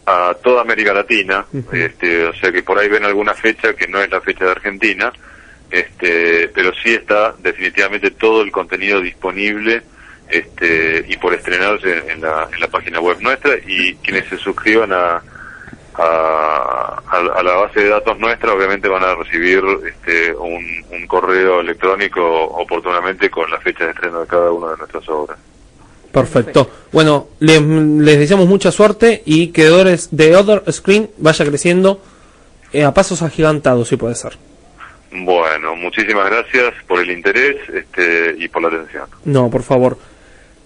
[0.06, 4.02] a toda América Latina, este, o sea que por ahí ven alguna fecha que no
[4.02, 5.12] es la fecha de Argentina,
[5.70, 9.84] este, pero sí está definitivamente todo el contenido disponible
[10.32, 14.38] este, y por estrenarse en, en la, en la página web nuestra y quienes se
[14.38, 15.22] suscriban a,
[15.96, 21.60] a, a- la base de datos nuestra obviamente van a recibir este, un, un correo
[21.62, 25.38] electrónico oportunamente con la fecha de estreno de cada una de nuestras obras.
[26.12, 26.70] Perfecto.
[26.92, 32.02] Bueno, les, les deseamos mucha suerte y que The Other- The Other Screen vaya creciendo
[32.74, 34.38] eh, a pasos agigantados, si puede ser.
[35.14, 39.06] Bueno, muchísimas gracias por el interés este, y por la atención.
[39.26, 39.98] No, por favor.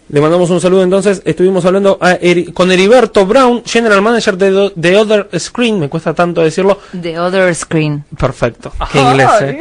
[0.10, 1.22] Le mandamos un saludo entonces.
[1.26, 5.80] Estuvimos hablando a Eri- con Heriberto Brown, General Manager de The Other Screen.
[5.80, 6.80] Me cuesta tanto decirlo.
[7.02, 8.04] The Other Screen.
[8.18, 8.72] Perfecto.
[8.92, 9.60] Qué inglés, eh.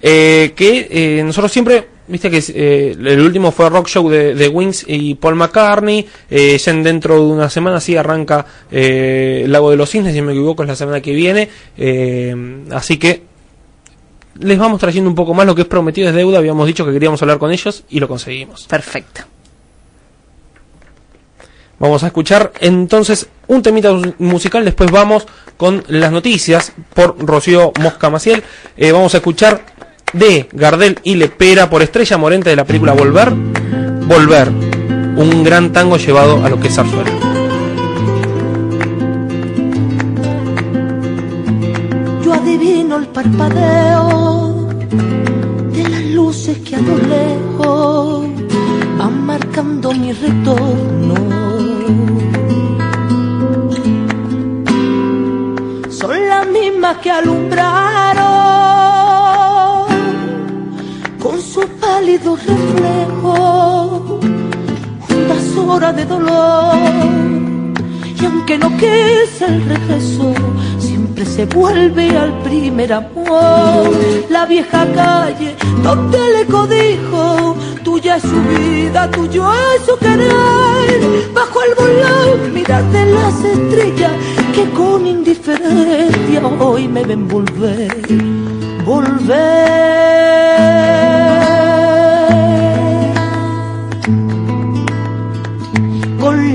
[0.00, 4.48] Eh, que eh, nosotros siempre, viste que eh, el último fue Rock Show de, de
[4.48, 6.06] Wings y Paul McCartney.
[6.30, 10.14] Eh, ya en- dentro de una semana sí arranca eh, el Lago de los Cisnes,
[10.14, 11.50] si no me equivoco, es la semana que viene.
[11.76, 12.34] Eh,
[12.70, 13.24] así que
[14.38, 16.38] les vamos trayendo un poco más lo que es prometido es deuda.
[16.38, 18.64] Habíamos dicho que queríamos hablar con ellos y lo conseguimos.
[18.66, 19.24] Perfecto.
[21.82, 25.26] Vamos a escuchar entonces un temita mus- musical, después vamos
[25.56, 28.44] con las noticias por Rocío Mosca Maciel.
[28.76, 29.62] Eh, vamos a escuchar
[30.12, 33.30] de Gardel y Lepera por Estrella Morente de la película Volver.
[33.32, 37.10] Volver, un gran tango llevado a lo que es zarzuela.
[42.24, 44.68] Yo adivino el parpadeo
[45.72, 48.26] de las luces que a lo lejos
[48.98, 50.91] van marcando mi retorno.
[57.00, 58.22] Que alumbraron
[61.18, 64.20] con su pálido reflejo
[65.00, 66.74] juntas horas de dolor.
[68.20, 70.34] Y aunque no quise el regreso,
[71.24, 73.90] se vuelve al primer amor.
[74.30, 81.30] La vieja calle donde el eco dijo, tuya es su vida, tuyo es su querer.
[81.34, 84.12] Bajo el volante mirar de las estrellas
[84.54, 88.06] que con indiferencia hoy me ven volver,
[88.84, 89.92] volver.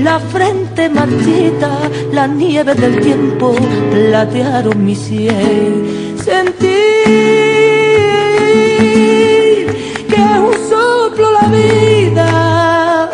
[0.04, 1.70] La frente marchita,
[2.12, 3.54] la nieve del tiempo
[3.90, 6.16] platearon mi sien.
[6.24, 6.82] Sentí
[10.10, 13.10] que es un soplo la vida,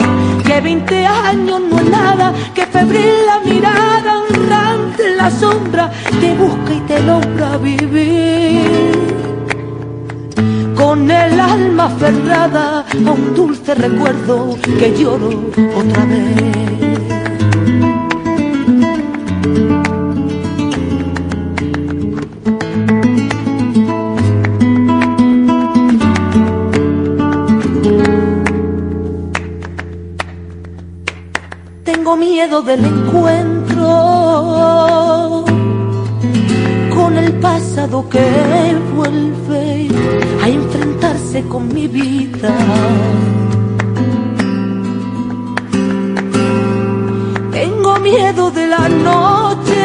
[0.47, 6.35] que 20 años no es nada, que febril la mirada, honrante en la sombra, te
[6.35, 8.95] busca y te logra vivir
[10.75, 15.31] con el alma aferrada a un dulce recuerdo que lloro
[15.77, 16.64] otra vez.
[32.31, 33.85] Miedo del encuentro
[36.97, 38.27] con el pasado que
[38.97, 39.89] vuelve
[40.43, 42.55] a enfrentarse con mi vida.
[47.53, 49.85] Tengo miedo de la noche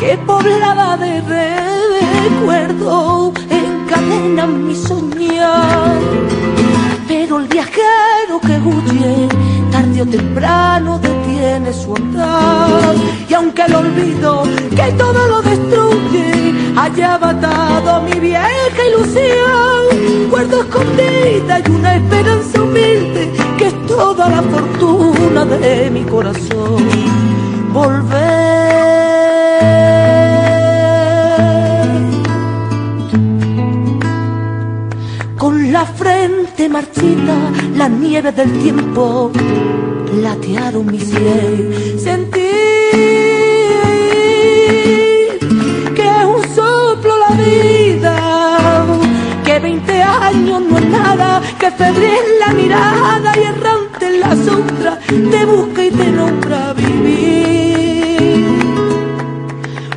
[0.00, 6.00] que poblada de recuerdo encadena mi soñar.
[7.06, 7.48] Pero el
[8.40, 9.28] que huye,
[9.70, 12.94] tarde o temprano detiene su andar.
[13.28, 14.42] Y aunque el olvido
[14.74, 23.32] que todo lo destruye, haya matado mi vieja ilusión, guardo escondida y una esperanza humilde
[23.56, 26.82] que es toda la fortuna de mi corazón.
[27.72, 28.78] Volver
[35.36, 37.36] con la frente marchita,
[37.78, 39.30] la nieve del tiempo
[40.20, 41.72] latearon mi sien.
[41.96, 42.50] Sentí
[45.96, 48.16] que es un soplo la vida,
[49.44, 54.98] que 20 años no es nada, que febril la mirada y errante en la sombra
[55.06, 58.48] te busca y te nombra vivir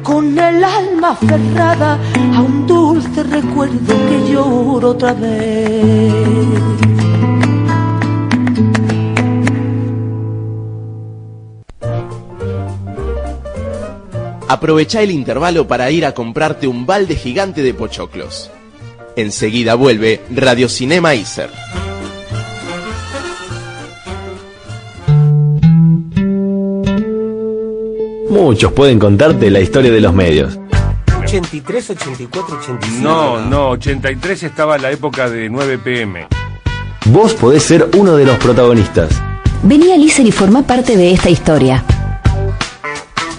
[0.03, 1.97] con el alma aferrada
[2.35, 6.61] a un dulce recuerdo que lloro otra vez.
[14.51, 18.51] Aprovecha el intervalo para ir a comprarte un balde gigante de pochoclos.
[19.15, 21.49] Enseguida vuelve Radio Cinema Iser.
[28.29, 30.59] Muchos pueden contarte la historia de los medios.
[31.21, 33.01] 83, 84, 85.
[33.01, 36.27] No, no, 83 estaba la época de 9 pm.
[37.05, 39.11] Vos podés ser uno de los protagonistas.
[39.63, 41.85] Vení al ISER y forma parte de esta historia.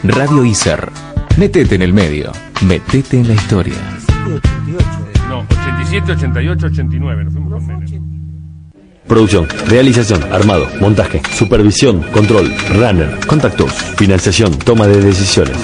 [0.02, 1.01] Radio ISER.
[1.38, 2.30] Metete en el medio.
[2.66, 3.74] Metete en la historia.
[5.28, 7.24] No, 87, 88, 89.
[7.24, 8.00] Nos fuimos con nene.
[9.06, 15.56] Producción, realización, armado, montaje, supervisión, control, runner, contactos, financiación, toma de decisiones.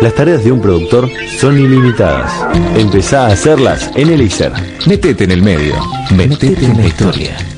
[0.00, 2.30] Las tareas de un productor son ilimitadas.
[2.76, 4.52] Empezá a hacerlas en el ISER.
[4.86, 5.74] Metete en el medio.
[6.14, 7.53] Metete en la historia.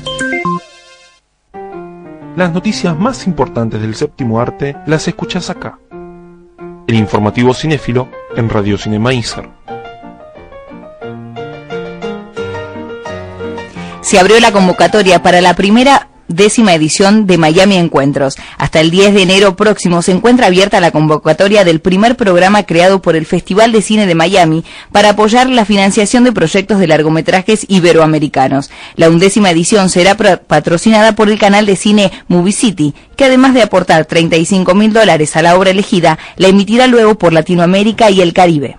[2.37, 5.79] Las noticias más importantes del séptimo arte las escuchás acá.
[6.85, 9.09] El informativo cinéfilo en Radio Cinema
[14.01, 18.35] se abrió la convocatoria para la primera décima edición de Miami Encuentros.
[18.57, 23.01] Hasta el 10 de enero próximo se encuentra abierta la convocatoria del primer programa creado
[23.01, 27.65] por el Festival de Cine de Miami para apoyar la financiación de proyectos de largometrajes
[27.69, 28.69] iberoamericanos.
[28.95, 33.61] La undécima edición será patrocinada por el canal de cine Movie City, que además de
[33.61, 38.33] aportar 35 mil dólares a la obra elegida, la emitirá luego por Latinoamérica y el
[38.33, 38.77] Caribe.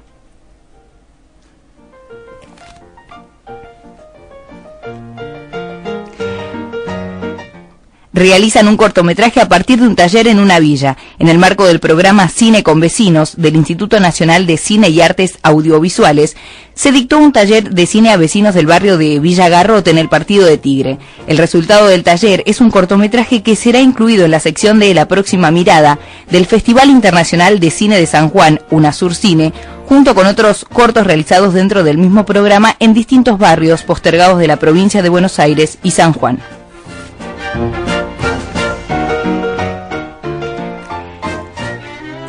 [8.18, 11.80] Realizan un cortometraje a partir de un taller en una villa, en el marco del
[11.80, 16.36] programa Cine con Vecinos del Instituto Nacional de Cine y Artes Audiovisuales,
[16.74, 20.08] se dictó un taller de cine a vecinos del barrio de Villa Garrote en el
[20.08, 20.98] Partido de Tigre.
[21.26, 25.08] El resultado del taller es un cortometraje que será incluido en la sección de La
[25.08, 25.98] próxima mirada
[26.30, 29.52] del Festival Internacional de Cine de San Juan, UNASUR Cine,
[29.86, 34.56] junto con otros cortos realizados dentro del mismo programa en distintos barrios postergados de la
[34.56, 36.38] provincia de Buenos Aires y San Juan.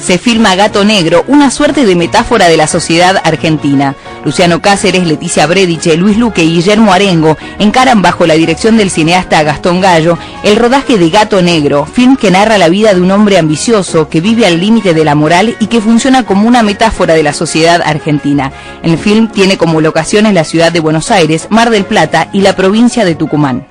[0.09, 3.93] Se filma Gato Negro, una suerte de metáfora de la sociedad argentina.
[4.25, 9.43] Luciano Cáceres, Leticia Brediche, Luis Luque y Guillermo Arengo encaran bajo la dirección del cineasta
[9.43, 13.37] Gastón Gallo el rodaje de Gato Negro, film que narra la vida de un hombre
[13.37, 17.21] ambicioso que vive al límite de la moral y que funciona como una metáfora de
[17.21, 18.51] la sociedad argentina.
[18.81, 22.55] El film tiene como locaciones la ciudad de Buenos Aires, Mar del Plata y la
[22.55, 23.67] provincia de Tucumán.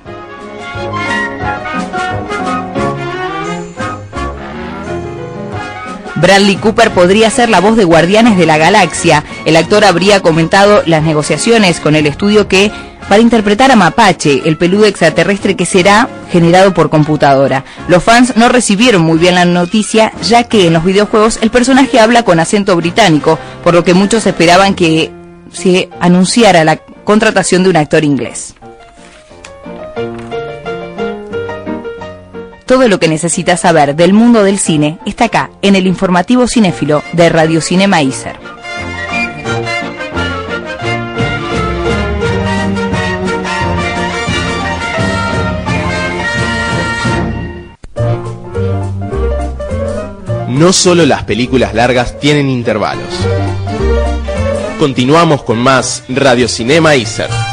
[6.19, 9.23] Bradley Cooper podría ser la voz de Guardianes de la Galaxia.
[9.45, 12.71] El actor habría comentado las negociaciones con el estudio que
[13.07, 17.65] para interpretar a Mapache, el peludo extraterrestre que será generado por computadora.
[17.87, 21.99] Los fans no recibieron muy bien la noticia, ya que en los videojuegos el personaje
[21.99, 25.11] habla con acento británico, por lo que muchos esperaban que
[25.51, 28.53] se anunciara la contratación de un actor inglés.
[32.69, 37.01] Todo lo que necesitas saber del mundo del cine está acá, en el informativo cinéfilo
[37.13, 38.35] de Radio Cinema Iser.
[50.47, 53.25] No solo las películas largas tienen intervalos.
[54.77, 57.48] Continuamos con más Radio Cinema Iser.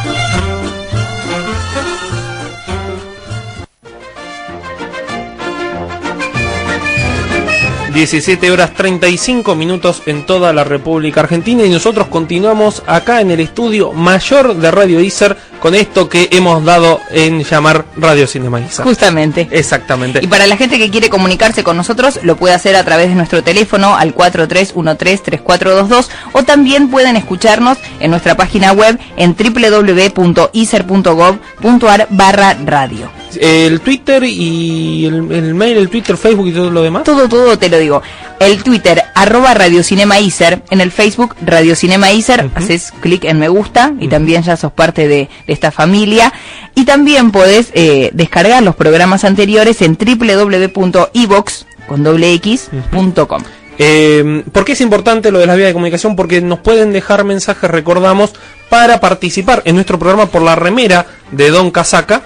[7.96, 13.40] 17 horas 35 minutos en toda la República Argentina y nosotros continuamos acá en el
[13.40, 18.84] estudio mayor de Radio Iser con esto que hemos dado en llamar Radio Cinema Iser.
[18.84, 19.48] Justamente.
[19.50, 20.20] Exactamente.
[20.22, 23.14] Y para la gente que quiere comunicarse con nosotros, lo puede hacer a través de
[23.14, 32.58] nuestro teléfono al 43133422 o también pueden escucharnos en nuestra página web en www.iser.gov.ar barra
[32.62, 33.15] radio.
[33.40, 37.04] El Twitter y el, el mail, el Twitter, Facebook y todo lo demás.
[37.04, 38.02] Todo, todo te lo digo.
[38.38, 40.62] El Twitter, arroba Radio Cinema Iser.
[40.70, 42.50] En el Facebook, Radio Cinema Iser.
[42.54, 46.32] Haces clic en me gusta y también ya sos parte de, de esta familia.
[46.74, 53.42] Y también podés eh, descargar los programas anteriores en www.evox con doble x, punto com.
[53.78, 56.16] Eh, ¿Por qué es importante lo de las vías de comunicación?
[56.16, 58.32] Porque nos pueden dejar mensajes, recordamos,
[58.68, 62.22] para participar en nuestro programa por la remera de Don Casaca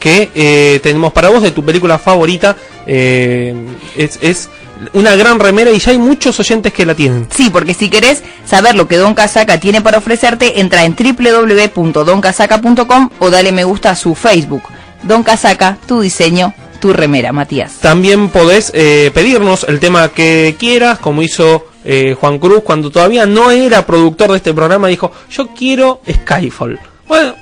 [0.00, 2.56] que eh, tenemos para vos de tu película favorita.
[2.86, 3.54] Eh,
[3.96, 4.48] es, es
[4.94, 7.28] una gran remera y ya hay muchos oyentes que la tienen.
[7.34, 13.10] Sí, porque si querés saber lo que Don Casaca tiene para ofrecerte, entra en www.doncasaca.com
[13.18, 14.62] o dale me gusta a su Facebook.
[15.02, 17.74] Don Casaca, tu diseño, tu remera, Matías.
[17.80, 23.26] También podés eh, pedirnos el tema que quieras, como hizo eh, Juan Cruz cuando todavía
[23.26, 26.80] no era productor de este programa, dijo, yo quiero Skyfall.
[27.06, 27.34] Bueno,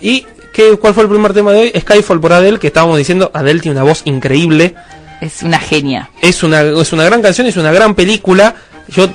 [0.00, 1.72] ¿y qué, cuál fue el primer tema de hoy?
[1.80, 4.74] Skyfall por Adele, que estábamos diciendo, Adele tiene una voz increíble.
[5.20, 6.10] Es una genia.
[6.22, 8.54] Es una, es una gran canción, es una gran película.
[8.88, 9.08] Yo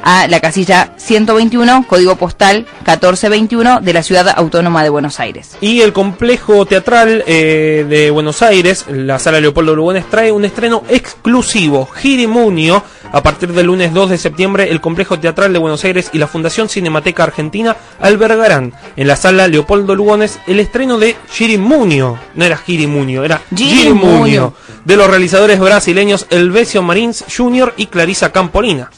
[0.03, 5.57] a la casilla 121, código postal 1421 de la Ciudad Autónoma de Buenos Aires.
[5.61, 10.83] Y el complejo teatral eh, de Buenos Aires, la sala Leopoldo Lugones, trae un estreno
[10.89, 12.83] exclusivo, Girimunio.
[13.13, 16.27] A partir del lunes 2 de septiembre, el complejo teatral de Buenos Aires y la
[16.27, 22.17] Fundación Cinemateca Argentina albergarán en la sala Leopoldo Lugones el estreno de Girimunio.
[22.35, 24.53] No era Girimunio, era Girimunio.
[24.85, 27.73] De los realizadores brasileños Elvesio Marins Jr.
[27.75, 28.89] y Clarisa Campolina.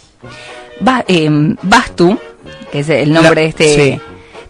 [0.79, 1.27] Ba- eh,
[1.63, 2.17] Bastu,
[2.71, 3.75] que es el nombre La- de este...
[3.75, 4.01] sí,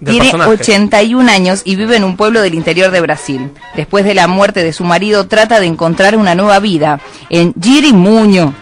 [0.04, 0.52] Tiene personaje.
[0.52, 3.50] 81 años y vive en un pueblo del interior de Brasil.
[3.78, 7.00] Después de la muerte de su marido, trata de encontrar una nueva vida
[7.30, 8.54] en Girimunho.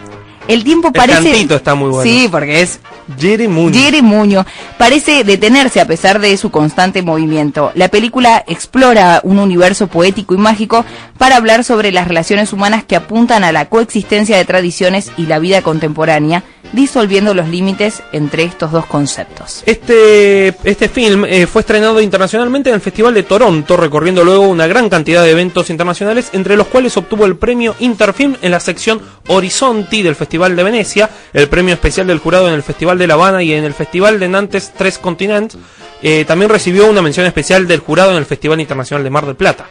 [0.48, 1.30] El tiempo El parece...
[1.30, 2.02] cantito está muy bueno.
[2.02, 2.80] Sí, porque es
[3.18, 3.78] Girimunio.
[3.78, 4.46] Girimunho
[4.78, 7.72] parece detenerse a pesar de su constante movimiento.
[7.74, 10.84] La película explora un universo poético y mágico
[11.18, 15.38] para hablar sobre las relaciones humanas que apuntan a la coexistencia de tradiciones y la
[15.38, 19.62] vida contemporánea, disolviendo los límites entre estos dos conceptos.
[19.66, 24.66] Este, este film eh, fue estrenado internacionalmente en el Festival de Toronto, recorriendo luego una
[24.66, 29.00] gran cantidad de eventos internacionales, entre los cuales obtuvo el premio Interfilm en la sección
[29.28, 33.14] Horizonti del Festival de Venecia, el premio especial del jurado en el Festival de La
[33.14, 35.56] Habana y en el Festival de Nantes Tres Continents.
[36.02, 39.36] Eh, también recibió una mención especial del jurado en el Festival Internacional de Mar del
[39.36, 39.66] Plata.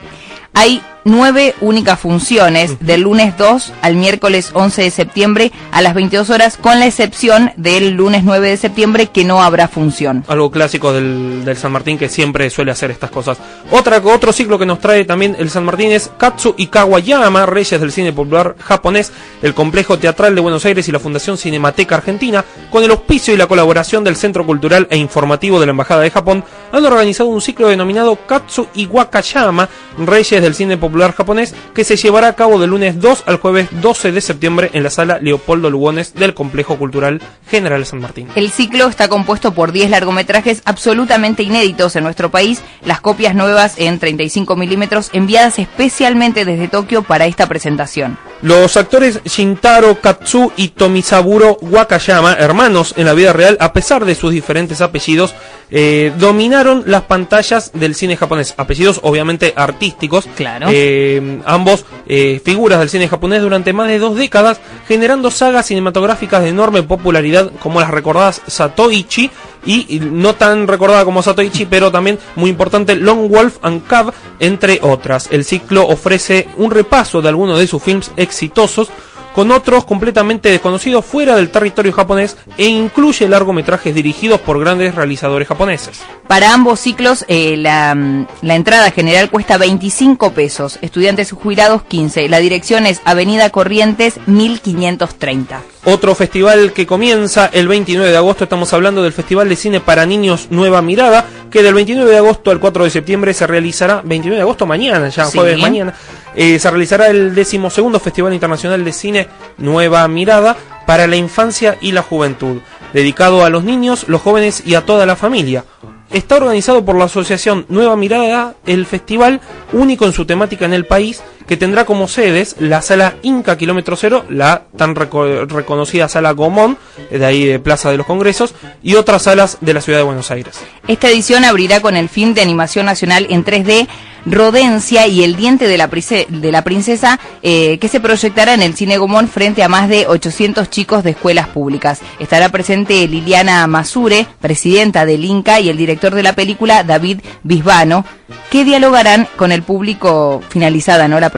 [1.03, 6.57] Nueve únicas funciones del lunes 2 al miércoles 11 de septiembre a las 22 horas,
[6.57, 10.23] con la excepción del lunes 9 de septiembre que no habrá función.
[10.27, 13.37] algo clásico del, del San Martín que siempre suele hacer estas cosas.
[13.71, 17.79] Otra, otro ciclo que nos trae también el San Martín es Katsu y Kawayama, Reyes
[17.79, 19.11] del Cine Popular Japonés,
[19.41, 23.37] el Complejo Teatral de Buenos Aires y la Fundación Cinemateca Argentina, con el auspicio y
[23.37, 27.41] la colaboración del Centro Cultural e Informativo de la Embajada de Japón, han organizado un
[27.41, 29.67] ciclo denominado Katsu y Wakayama,
[29.97, 33.69] Reyes del Cine Popular Japonés, que se llevará a cabo del lunes 2 al jueves
[33.81, 38.27] 12 de septiembre en la sala Leopoldo Lugones del Complejo Cultural General San Martín.
[38.35, 43.75] El ciclo está compuesto por 10 largometrajes absolutamente inéditos en nuestro país, las copias nuevas
[43.77, 48.17] en 35 milímetros enviadas especialmente desde Tokio para esta presentación.
[48.41, 54.15] Los actores Shintaro Katsu y Tomisaburo Wakayama, hermanos en la vida real, a pesar de
[54.15, 55.35] sus diferentes apellidos,
[55.69, 58.55] eh, dominaron las pantallas del cine japonés.
[58.57, 60.27] Apellidos obviamente artísticos.
[60.35, 60.67] Claro.
[60.71, 66.41] Eh, ambos eh, figuras del cine japonés durante más de dos décadas, generando sagas cinematográficas
[66.41, 69.29] de enorme popularidad como las recordadas Satoichi
[69.65, 74.79] y no tan recordada como Satoichi, pero también muy importante Long Wolf and Cub, entre
[74.81, 75.27] otras.
[75.31, 78.89] El ciclo ofrece un repaso de algunos de sus films exitosos
[79.33, 85.47] con otros completamente desconocidos fuera del territorio japonés e incluye largometrajes dirigidos por grandes realizadores
[85.47, 86.01] japoneses.
[86.27, 92.29] Para ambos ciclos, eh, la, mm, la entrada general cuesta 25 pesos, estudiantes jubilados 15.
[92.29, 95.61] La dirección es Avenida Corrientes 1530.
[95.83, 100.05] Otro festival que comienza el 29 de agosto, estamos hablando del Festival de Cine para
[100.05, 104.37] Niños Nueva Mirada, que del 29 de agosto al 4 de septiembre se realizará, 29
[104.37, 105.37] de agosto mañana, ya Sí.
[105.37, 105.93] jueves mañana,
[106.35, 110.55] eh, se realizará el decimosegundo Festival Internacional de Cine Nueva Mirada
[110.87, 112.57] para la infancia y la juventud.
[112.93, 115.63] dedicado a los niños, los jóvenes y a toda la familia.
[116.09, 119.39] Está organizado por la asociación Nueva Mirada, el festival
[119.71, 123.97] único en su temática en el país, que tendrá como sedes la sala Inca Kilómetro
[123.97, 126.77] Cero, la tan reco- reconocida sala Gomón,
[127.09, 130.31] de ahí de Plaza de los Congresos, y otras salas de la ciudad de Buenos
[130.31, 130.55] Aires.
[130.87, 133.85] Esta edición abrirá con el film de animación nacional en 3D
[134.25, 138.61] Rodencia y el diente de la, price- de la princesa eh, que se proyectará en
[138.61, 141.99] el Cine Gomón frente a más de 800 chicos de escuelas públicas.
[142.19, 148.05] Estará presente Liliana Masure, presidenta del Inca, y el director de la película, David Bisbano,
[148.51, 151.19] que dialogarán con el público finalizada ¿no?
[151.19, 151.31] la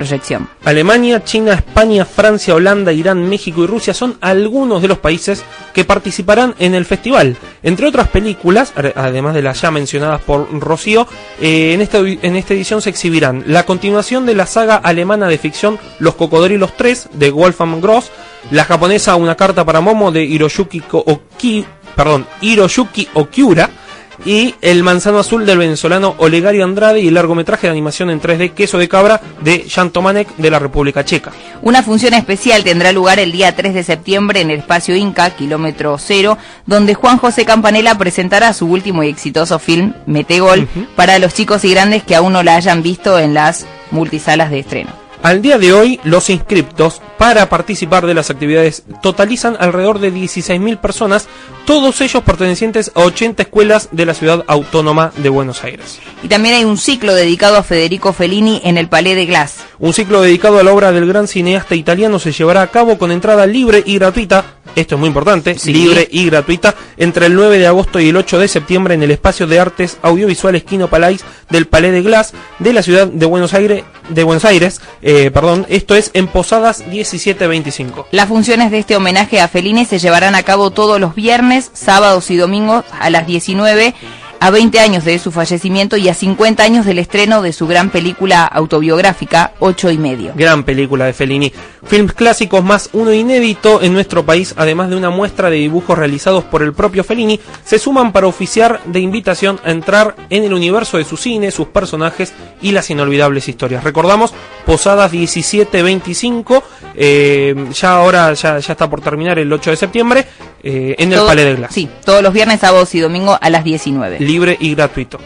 [0.64, 5.44] Alemania, China, España, Francia, Holanda, Irán, México y Rusia son algunos de los países
[5.74, 7.38] que participarán en el festival.
[7.62, 11.08] Entre otras películas, además de las ya mencionadas por Rocío,
[11.40, 15.38] eh, en, esta, en esta edición se exhibirán la continuación de la saga alemana de
[15.38, 18.12] ficción Los Cocodrilos 3 de Wolfgang Gross,
[18.52, 21.66] la japonesa Una carta para Momo de Hiroyuki Oki,
[21.96, 23.08] perdón, Hiroyuki
[24.26, 28.54] y El manzano azul del venezolano Olegario Andrade y el largometraje de animación en 3D
[28.54, 31.32] Queso de cabra de Jan Tomanek de la República Checa.
[31.62, 35.98] Una función especial tendrá lugar el día 3 de septiembre en el espacio Inca, kilómetro
[35.98, 41.64] cero, donde Juan José Campanella presentará su último y exitoso film, Metegol, para los chicos
[41.66, 45.04] y grandes que aún no la hayan visto en las multisalas de estreno.
[45.24, 50.80] Al día de hoy, los inscriptos para participar de las actividades totalizan alrededor de 16.000
[50.80, 51.30] personas,
[51.66, 56.00] todos ellos pertenecientes a 80 escuelas de la ciudad autónoma de Buenos Aires.
[56.24, 59.64] Y también hay un ciclo dedicado a Federico Fellini en el Palais de Glass.
[59.80, 63.12] Un ciclo dedicado a la obra del gran cineasta italiano se llevará a cabo con
[63.12, 64.46] entrada libre y gratuita,
[64.76, 68.40] esto es muy importante, libre y gratuita, entre el 9 de agosto y el 8
[68.40, 72.74] de septiembre en el espacio de artes audiovisuales Kino Palais del Palais de Glass de
[72.74, 78.08] la ciudad de Buenos Aires, de Buenos Aires, eh, perdón, esto es en Posadas 1725.
[78.12, 82.32] Las funciones de este homenaje a Fellini se llevarán a cabo todos los viernes, sábados
[82.32, 83.94] y domingos a las 19
[84.44, 87.90] a 20 años de su fallecimiento y a 50 años del estreno de su gran
[87.90, 90.34] película autobiográfica, Ocho y medio.
[90.36, 91.54] Gran película de Fellini.
[91.86, 96.44] Films clásicos más uno inédito en nuestro país, además de una muestra de dibujos realizados
[96.44, 100.98] por el propio Fellini, se suman para oficiar de invitación a entrar en el universo
[100.98, 103.86] de su cine, sus personajes y las inolvidables historias.
[103.86, 104.34] Recordamos,
[104.66, 106.64] Posadas 1725,
[106.96, 110.26] eh, ya ahora ya, ya está por terminar el 8 de septiembre,
[110.66, 111.74] eh, en el Palais de Glass.
[111.74, 114.18] Sí, todos los viernes, sábados y domingos a las 19.
[114.34, 115.20] Libre y gratuito.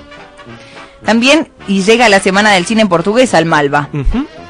[1.06, 3.88] También, y llega la Semana del Cine en Portugués al Malva.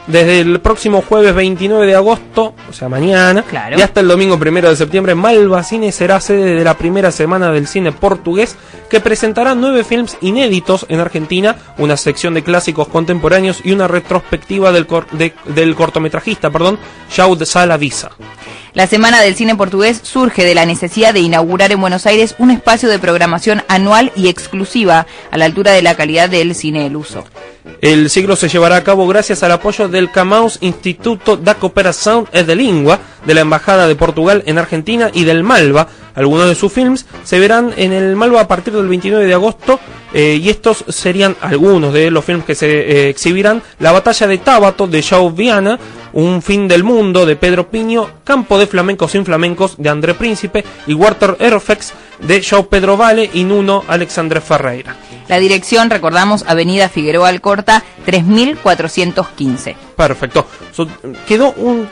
[0.08, 3.78] Desde el próximo jueves 29 de agosto, o sea, mañana, Claro.
[3.78, 7.52] y hasta el domingo 1 de septiembre, Malva Cine será sede de la primera semana
[7.52, 8.56] del cine portugués
[8.90, 14.72] que presentará nueve films inéditos en Argentina, una sección de clásicos contemporáneos y una retrospectiva
[14.72, 16.80] del, cor- de- del cortometrajista, perdón,
[17.16, 18.10] Jaud Sala Visa.
[18.78, 22.52] La Semana del Cine Portugués surge de la necesidad de inaugurar en Buenos Aires un
[22.52, 26.96] espacio de programación anual y exclusiva a la altura de la calidad del cine del
[26.96, 27.26] uso.
[27.82, 32.44] El ciclo se llevará a cabo gracias al apoyo del Camaus Instituto da Cooperação e
[32.44, 35.88] de Língua de la Embajada de Portugal en Argentina y del Malva.
[36.14, 39.80] Algunos de sus films se verán en el Malva a partir del 29 de agosto
[40.14, 43.62] eh, y estos serían algunos de los films que se eh, exhibirán.
[43.80, 45.78] La batalla de Tábato de João Viana,
[46.18, 50.64] Un fin del mundo de Pedro Piño, Campo de flamencos sin flamencos de André Príncipe
[50.88, 54.96] y Water Aerofex de João Pedro Vale y Nuno Alexandre Ferreira.
[55.28, 59.76] La dirección, recordamos, Avenida Figueroa Alcorta, 3415.
[59.96, 60.48] Perfecto.
[60.74, 60.88] So-
[61.28, 61.88] quedó un,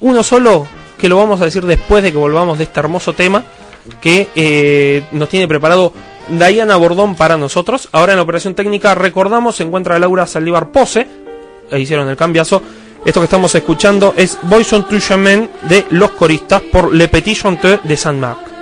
[0.00, 0.66] uno solo
[0.98, 3.44] que lo vamos a decir después de que volvamos de este hermoso tema
[4.02, 5.94] que eh, nos tiene preparado
[6.28, 7.88] Diana Bordón para nosotros.
[7.92, 11.06] Ahora en la operación técnica recordamos se encuentra Laura Saldívar Pose.
[11.72, 12.62] Ahí hicieron el cambiazo.
[13.04, 17.82] Esto que estamos escuchando es Boys on Chemin de Los Coristas por Le Petit Chanteur
[17.82, 18.53] de Saint-Marc.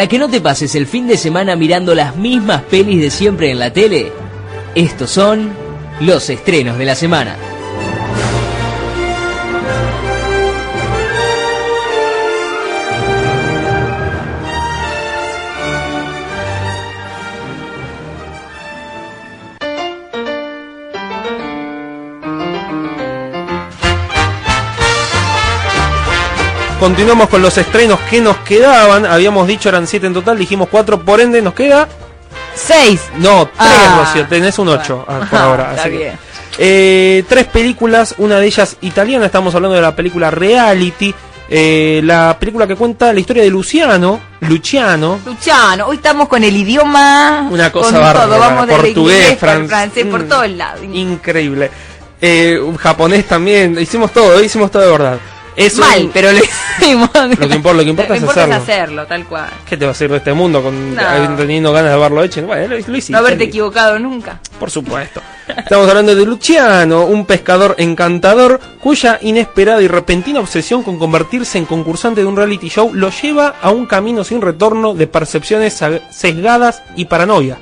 [0.00, 3.50] Para que no te pases el fin de semana mirando las mismas pelis de siempre
[3.50, 4.10] en la tele,
[4.74, 5.50] estos son
[6.00, 7.36] los estrenos de la semana.
[26.80, 29.04] Continuamos con los estrenos que nos quedaban.
[29.04, 31.86] Habíamos dicho eran 7 en total, dijimos 4, por ende nos queda
[32.54, 33.00] 6.
[33.18, 34.04] No, 3, Ah.
[34.06, 35.70] Rocío, tenés un 8 por Ajá, ahora.
[35.70, 36.12] está así que-.
[36.58, 41.14] Eh, tres películas, una de ellas italiana, estamos hablando de la película Reality,
[41.48, 46.54] eh, la película que cuenta la historia de Luciano, Luciano, Luciano, hoy estamos con el
[46.56, 47.46] idioma.
[47.50, 50.80] Una cosa bárbara, todo, vamos portugués, francés, por mm, todos lados.
[50.92, 51.70] increíble.
[52.22, 55.18] Eh, japonés también, hicimos todo, hicimos todo de verdad.
[55.56, 57.10] Es un- Mal, pero lo hicimos.
[57.38, 58.54] Lo que importa, lo que importa Lo es importa hacerlo.
[58.56, 59.48] es hacerlo, tal cual.
[59.68, 61.02] ¿Qué te va a hacer de este mundo con No.
[61.36, 62.42] teniendo ganas de haberlo hecho?
[62.46, 63.12] Bueno, lo, lo hiciste.
[63.12, 64.40] No haberte equivocado nunca.
[64.58, 65.20] Por supuesto.
[65.48, 71.64] Estamos hablando de Luciano, un pescador encantador cuya inesperada y repentina obsesión con convertirse en
[71.66, 76.82] concursante de un reality show lo lleva a un camino sin retorno de percepciones sesgadas
[76.96, 77.58] y paranoia.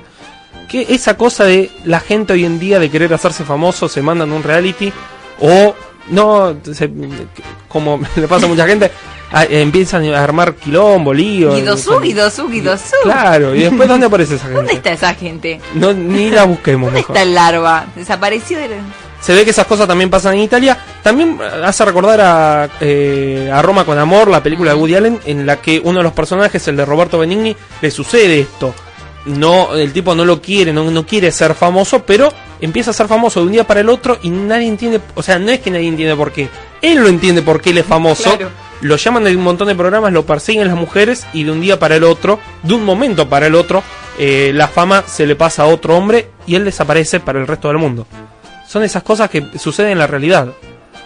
[0.68, 4.30] Que esa cosa de la gente hoy en día de querer hacerse famoso se mandan
[4.30, 4.92] a un reality
[5.40, 5.74] o
[6.10, 6.90] no, se-
[7.68, 8.90] como le pasa a mucha gente,
[9.32, 11.54] a- empiezan a armar quilombo, lío.
[11.54, 12.96] Guidosú, Guidosú, Guidosú.
[13.02, 14.90] Claro, y después ¿dónde aparece esa ¿Dónde gente?
[14.90, 15.60] está esa gente?
[15.74, 17.16] No, ni la busquemos ¿Dónde mejor.
[17.16, 17.86] está el larva?
[17.94, 18.68] Desapareció de...
[19.20, 20.78] Se ve que esas cosas también pasan en Italia.
[21.02, 25.44] También hace recordar a, eh, a Roma con Amor, la película de Woody Allen, en
[25.44, 28.72] la que uno de los personajes, el de Roberto Benigni, le sucede esto.
[29.28, 33.08] No, el tipo no lo quiere, no, no quiere ser famoso, pero empieza a ser
[33.08, 35.70] famoso de un día para el otro y nadie entiende, o sea, no es que
[35.70, 36.48] nadie entiende por qué.
[36.80, 38.36] Él lo entiende por qué él es famoso.
[38.36, 38.50] Claro.
[38.80, 41.78] Lo llaman de un montón de programas, lo persiguen las mujeres y de un día
[41.78, 43.82] para el otro, de un momento para el otro,
[44.18, 47.68] eh, la fama se le pasa a otro hombre y él desaparece para el resto
[47.68, 48.06] del mundo.
[48.66, 50.48] Son esas cosas que suceden en la realidad.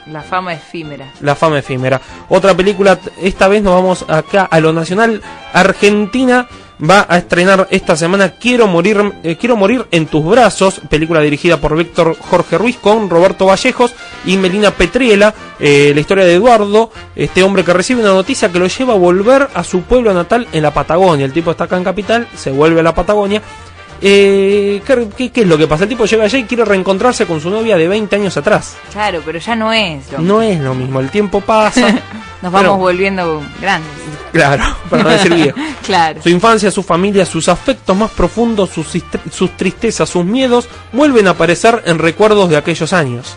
[0.06, 1.12] La fama efímera.
[1.20, 2.00] La fama efímera.
[2.28, 5.22] Otra película, esta vez nos vamos acá a lo nacional.
[5.52, 6.48] Argentina
[6.88, 11.58] va a estrenar esta semana Quiero morir, eh, Quiero morir en tus brazos, película dirigida
[11.58, 13.94] por Víctor Jorge Ruiz con Roberto Vallejos
[14.24, 15.34] y Melina Petriela.
[15.60, 18.98] eh, la historia de Eduardo, este hombre que recibe una noticia que lo lleva a
[18.98, 21.24] volver a su pueblo natal en la Patagonia.
[21.24, 23.42] El tipo está acá en Capital, se vuelve a la Patagonia.
[24.04, 25.84] Eh, ¿qué, es lo que pasa?
[25.84, 28.76] El tipo llega allá y quiere reencontrarse con su novia de 20 años atrás.
[28.92, 30.10] Claro, pero ya no es.
[30.10, 31.80] lo- No es lo mismo, el tiempo pasa.
[32.42, 33.90] Nos vamos Bueno, volviendo grandes.
[34.32, 35.56] Claro, para no decir viejo.
[35.86, 36.20] Claro.
[36.20, 38.88] Su infancia, su familia, sus afectos más profundos, sus,
[39.30, 43.36] sus tristezas, sus miedos, vuelven a aparecer en recuerdos de aquellos años.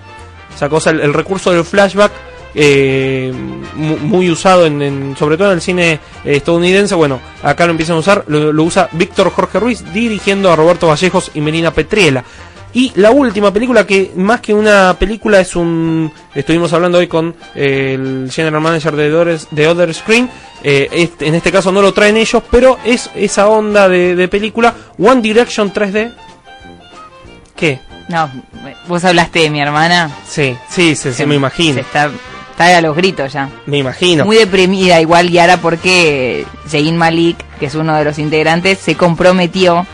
[0.56, 2.12] Esa cosa, el, el recurso del flashback,
[2.56, 3.32] eh,
[3.76, 6.00] mu- muy usado, en, en- sobre todo en el cine eh,
[6.38, 10.56] estadounidense, bueno, acá lo empiezan a usar, lo, lo usa Víctor Jorge Ruiz, dirigiendo a
[10.56, 12.24] Roberto Vallejos y Melina Petriela.
[12.74, 16.12] Y la última película que más que una película es un...
[16.34, 20.30] Estuvimos hablando hoy con eh, el general manager de, de Other Screen.
[20.62, 24.28] eh, este- en este caso no lo traen ellos, pero es esa onda de, de
[24.28, 24.74] película.
[25.00, 26.12] One Direction 3D.
[27.56, 27.80] ¿Qué?
[28.10, 28.30] No,
[28.90, 30.12] vos hablaste de mi hermana.
[30.28, 31.36] Sí, sí, se, se me.
[31.76, 32.12] Se está,
[32.56, 33.50] está a los gritos ya.
[33.66, 34.26] Me imagino.
[34.26, 39.86] Muy deprimida igual Yara porque Zayn Malik, que es uno de los integrantes, se comprometió.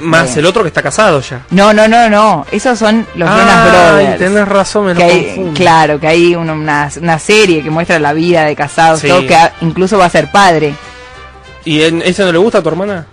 [0.00, 1.42] Más Eh, el otro que está casado ya.
[1.50, 2.44] No, no, no, no.
[2.50, 4.18] Esos son los Jonas Ay, Brothers.
[4.18, 8.00] tenés razón, me lo Que hay- claro, que hay una, una, una serie que muestra
[8.00, 9.06] la vida de casados, Sí.
[9.08, 10.74] todo, que a- incluso va a ser padre.
[11.64, 13.06] ¿Y en, ese no le gusta a tu hermana?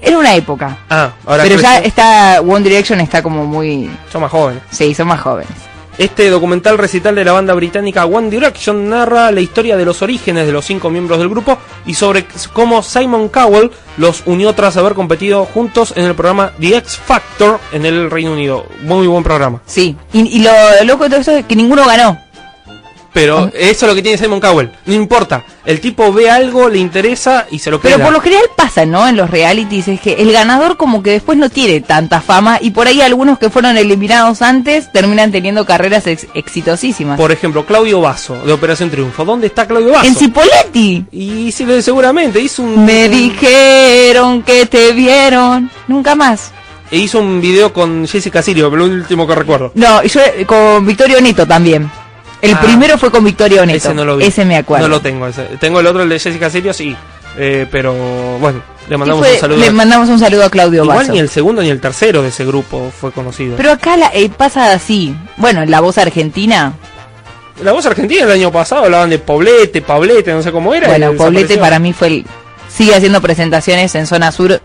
[0.00, 0.76] Era una época.
[0.88, 3.90] Ah, ahora pero ya está, One Direction está como muy...
[4.12, 4.62] Son más jóvenes.
[4.70, 5.50] Sí, son más jóvenes.
[5.98, 10.46] Este documental recital de la banda británica One Direction narra la historia de los orígenes
[10.46, 11.56] de los cinco miembros del grupo
[11.86, 16.76] y sobre cómo Simon Cowell los unió tras haber competido juntos en el programa The
[16.76, 18.66] X Factor en el Reino Unido.
[18.82, 19.62] Muy buen programa.
[19.64, 20.50] Sí, y, lo
[20.84, 22.25] loco de todo esto es que ninguno ganó.
[23.16, 24.68] Pero eso es lo que tiene Simon Cowell.
[24.84, 25.42] No importa.
[25.64, 27.94] El tipo ve algo, le interesa y se lo queda.
[27.94, 29.08] Pero por lo general pasa, ¿no?
[29.08, 32.72] En los realities es que el ganador como que después no tiene tanta fama y
[32.72, 37.16] por ahí algunos que fueron eliminados antes terminan teniendo carreras ex- exitosísimas.
[37.18, 39.24] Por ejemplo, Claudio Basso, de Operación Triunfo.
[39.24, 40.06] ¿Dónde está Claudio Basso?
[40.06, 41.06] En Cipoletti.
[41.10, 42.84] Y sí, seguramente hizo un...
[42.84, 45.70] Me dijeron que te vieron.
[45.88, 46.52] Nunca más.
[46.90, 49.72] E hizo un video con Jessica Sirio, lo último que recuerdo.
[49.74, 51.90] No, y yo eh, con Victorio Neto también.
[52.42, 52.60] El Ah.
[52.60, 53.76] primero fue con Victorio Neto.
[53.78, 54.24] Ese no lo vi.
[54.26, 54.86] Ese me acuerdo.
[54.88, 55.26] No lo tengo.
[55.26, 55.42] Ese.
[55.60, 56.94] Tengo el otro, el de Jessica Sirio, sí.
[57.38, 57.92] Eh, pero
[58.38, 59.58] bueno, le mandamos fue- un saludo.
[59.58, 61.12] le mandamos un saludo a Claudio Igual Basso.
[61.12, 63.56] ni el segundo ni el tercero de ese grupo fue conocido.
[63.56, 65.14] Pero acá la, eh, pasa así.
[65.36, 66.72] Bueno, en la voz argentina.
[67.62, 70.88] La voz argentina el año pasado hablaban de Poblete, Pablete, no sé cómo era.
[70.88, 72.26] Bueno, Poblete para mí fue el
[72.68, 74.60] sigue haciendo presentaciones en zona sur.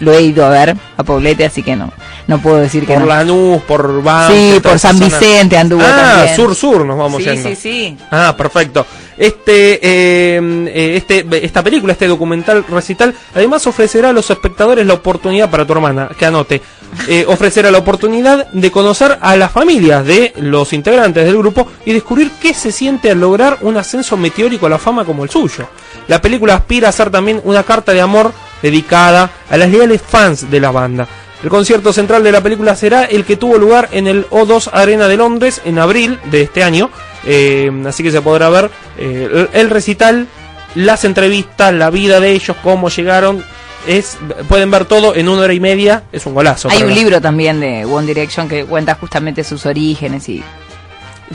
[0.00, 1.92] Lo he ido a ver a Poblete, así que no,
[2.30, 3.08] no puedo decir que Por no.
[3.08, 4.32] Lanús, por Banco.
[4.32, 4.98] Sí, por San.
[4.98, 6.36] Vicente anduvo Ah, también.
[6.36, 7.48] sur-sur nos vamos Sí, yendo.
[7.50, 7.96] sí, sí.
[8.10, 8.86] Ah, perfecto.
[9.18, 14.94] Este, eh, eh, este, esta película, este documental recital, además ofrecerá a los espectadores la
[14.94, 16.62] oportunidad para tu hermana, que anote,
[17.08, 21.92] eh, ofrecerá la oportunidad de conocer a las familias de los integrantes del grupo y
[21.92, 25.68] descubrir qué se siente al lograr un ascenso meteórico a la fama como el suyo.
[26.08, 28.32] La película aspira a ser también una carta de amor
[28.62, 31.06] dedicada a las leales fans de la banda.
[31.42, 35.08] El concierto central de la película será el que tuvo lugar en el O2 Arena
[35.08, 36.90] de Londres en abril de este año.
[37.24, 40.26] Eh, así que se podrá ver eh, el, recital,
[40.74, 43.42] las entrevistas, la vida de ellos, cómo llegaron.
[43.86, 44.18] Es,
[44.48, 46.04] pueden ver todo en una hora y media.
[46.12, 46.68] Es un golazo.
[46.70, 50.42] Hay un libro también de One Direction que cuenta justamente sus orígenes y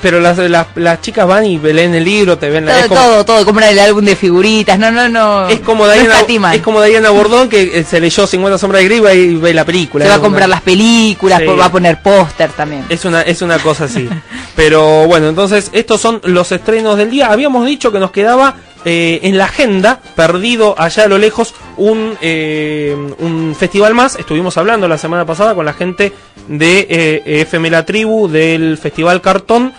[0.02, 2.88] Pero las, las, las chicas van y leen el libro, te ven la todo, es
[2.88, 5.48] como- todo, todo, compran el álbum de figuritas, no, no, no.
[5.48, 9.20] Es como Diana, es como Diana Bordón que eh, se leyó 50 sombras de Grey
[9.20, 10.04] y ve la película.
[10.04, 11.46] Se va a comprar una- las películas, Sí.
[11.48, 12.86] va a poner póster también.
[12.90, 14.10] Es una, es una cosa así.
[14.56, 17.32] Pero bueno, entonces estos son los estrenos del día.
[17.32, 18.56] Habíamos dicho que nos quedaba
[18.88, 24.16] eh, en la agenda, perdido allá a lo lejos, un, eh, un festival más.
[24.18, 26.14] Estuvimos hablando la semana pasada con la gente
[26.48, 29.74] de eh, FM La Tribu, del Festival Cartón.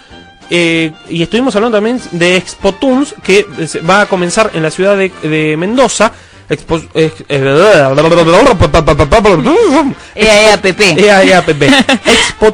[0.51, 4.70] Eh, y estuvimos hablando también de Expo Tunes, que eh, va a comenzar en la
[4.70, 6.12] ciudad de, de Mendoza.
[6.48, 7.10] Expo, eh,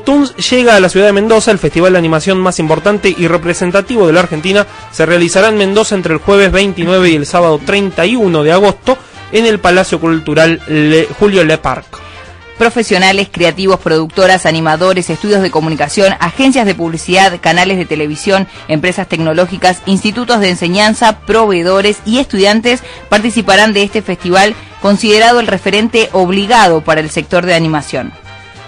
[0.04, 4.06] Tunes llega a la ciudad de Mendoza, el festival de animación más importante y representativo
[4.06, 4.66] de la Argentina.
[4.92, 8.96] Se realizará en Mendoza entre el jueves 29 y el sábado 31 de agosto
[9.32, 11.84] en el Palacio Cultural Le- Julio Le Parc.
[12.62, 19.82] Profesionales, creativos, productoras, animadores, estudios de comunicación, agencias de publicidad, canales de televisión, empresas tecnológicas,
[19.86, 27.00] institutos de enseñanza, proveedores y estudiantes participarán de este festival considerado el referente obligado para
[27.00, 28.12] el sector de animación.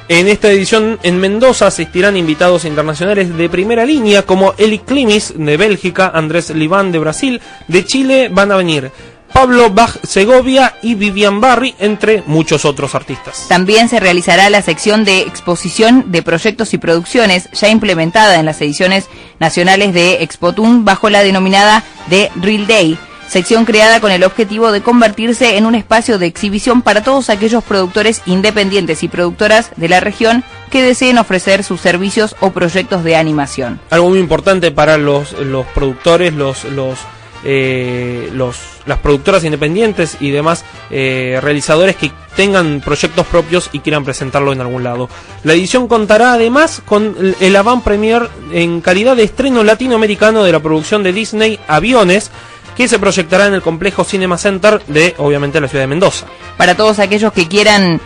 [0.09, 5.57] En esta edición en Mendoza asistirán invitados internacionales de primera línea como Eli Klimis de
[5.57, 8.91] Bélgica, Andrés Liván de Brasil, de Chile van a venir
[9.35, 13.47] Pablo Bach Segovia y Vivian Barry, entre muchos otros artistas.
[13.49, 18.61] También se realizará la sección de exposición de proyectos y producciones ya implementada en las
[18.61, 19.09] ediciones
[19.41, 22.97] nacionales de Expotun bajo la denominada The Real Day,
[23.29, 27.65] sección creada con el objetivo de convertirse en un espacio de exhibición para todos aquellos
[27.65, 33.17] productores independientes y productoras de la región que deseen ofrecer sus servicios o proyectos de
[33.17, 33.81] animación.
[33.91, 36.99] algo muy importante para los, los productores, los, los,
[37.45, 38.57] eh, los,
[38.87, 44.61] las productoras independientes y demás eh, realizadores que tengan proyectos propios y quieran presentarlo en
[44.61, 45.09] algún lado.
[45.45, 50.61] La edición contará además con el- avant premier en calidad de estreno latinoamericano de la
[50.61, 52.31] producción de Disney Aviones
[52.77, 56.27] que se proyectará en el complejo Cinema Center de obviamente la ciudad de Mendoza.
[56.57, 58.01] Para todos aquellos que quieran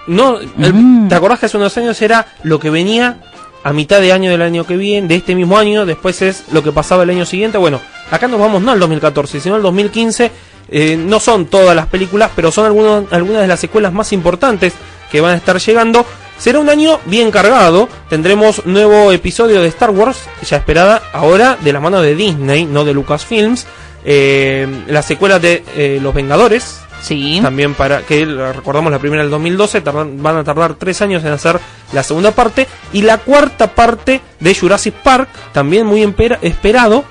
[0.07, 3.17] No, el- ¿Te acordás que hace unos años era lo que venía
[3.63, 6.63] a mitad de año del año que viene, de este mismo año, después es lo
[6.63, 7.57] que pasaba el año siguiente?
[7.57, 7.81] Bueno,
[8.11, 10.31] acá nos vamos no al 2014, sino al 2015.
[10.69, 14.73] Eh, no son todas las películas, pero son algunos- algunas de las secuelas más importantes
[15.11, 16.05] que van a estar llegando.
[16.37, 17.89] Será un año bien cargado.
[18.09, 22.83] Tendremos nuevo episodio de Star Wars, ya esperada ahora de la mano de Disney, no
[22.85, 23.65] de Lucasfilms.
[24.05, 26.81] Eh, la secuela de eh, Los Vengadores.
[27.01, 27.39] Sí.
[27.41, 31.31] También para que recordamos la primera del 2012, tardan- van a tardar tres años en
[31.31, 31.59] hacer
[31.93, 32.67] la segunda parte.
[32.93, 36.01] Y la cuarta parte de Jurassic Park, también muy
[36.41, 37.03] esperado.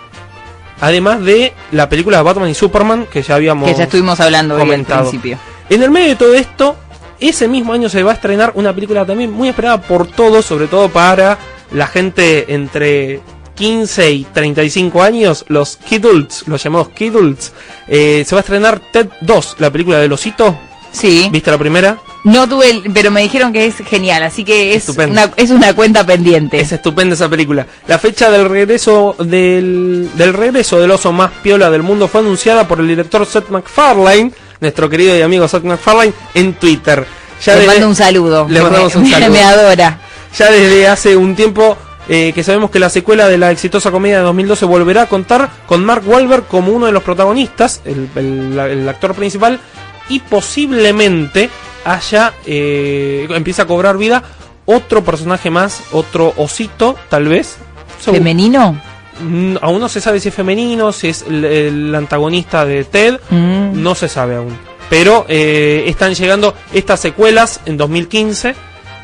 [0.80, 4.54] Además de la película de Batman y Superman, que ya habíamos Que ya estuvimos hablando
[4.54, 5.08] hoy al comentado.
[5.08, 5.38] principio.
[5.70, 6.76] En el medio de todo esto,
[7.18, 10.66] ese mismo año se va a estrenar una película también muy esperada por todos, sobre
[10.66, 11.38] todo para
[11.72, 13.20] la gente entre
[13.54, 17.52] 15 y 35 años, los kidults, los llamados kidults.
[17.88, 20.56] Eh, se va a estrenar Ted 2, la película del osito.
[20.92, 21.28] Sí.
[21.32, 21.98] ¿Viste la primera?
[22.26, 25.12] No tuve, el- pero me dijeron que es genial, así que es Estupendo.
[25.12, 26.58] una, es una cuenta pendiente.
[26.60, 27.66] Es estupenda esa película.
[27.86, 32.66] La fecha del regreso del, del regreso del oso más piola del mundo fue anunciada
[32.66, 37.06] por el director Seth MacFarlane, nuestro querido y amigo Seth MacFarlane, en Twitter.
[37.46, 38.46] Le desde- mando un saludo.
[38.50, 39.30] Le mandamos me, un saludo.
[39.30, 40.00] Me adora.
[40.36, 41.76] Ya desde hace un tiempo
[42.08, 45.50] eh, que sabemos que la secuela de la exitosa comedia de 2012 volverá a contar
[45.66, 49.60] con Mark Wahlberg como uno de los protagonistas, el, el- el actor principal,
[50.08, 51.50] y posiblemente
[51.86, 54.22] haya, eh, empieza a cobrar vida
[54.66, 57.56] otro personaje más, otro osito, tal vez.
[58.00, 58.80] ¿Femenino?
[59.20, 63.18] mm, aún no se sabe si es femenino, si es el, el antagonista de Ted,
[63.30, 63.82] Mm.
[63.82, 64.56] no se sabe aún.
[64.90, 68.54] Pero eh, están llegando estas secuelas en 2015,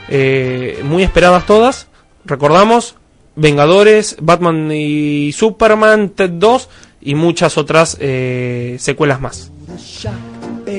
[0.08, 1.86] eh, muy esperadas todas.
[2.24, 2.94] Recordamos,
[3.34, 6.68] Vengadores, Batman y Superman, Ted 2
[7.00, 9.50] y muchas otras eh, secuelas más.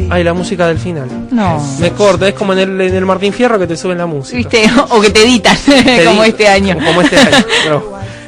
[0.10, 1.10] Ay, la música del final.
[1.32, 1.62] No.
[1.80, 4.38] Me corta, es como en el, en el Martín Fierro que te suben la música.
[4.38, 4.70] ¿Viste?
[4.90, 6.76] O que te editan, Te como este año.
[6.76, 7.46] Como este año.
[7.70, 7.84] no.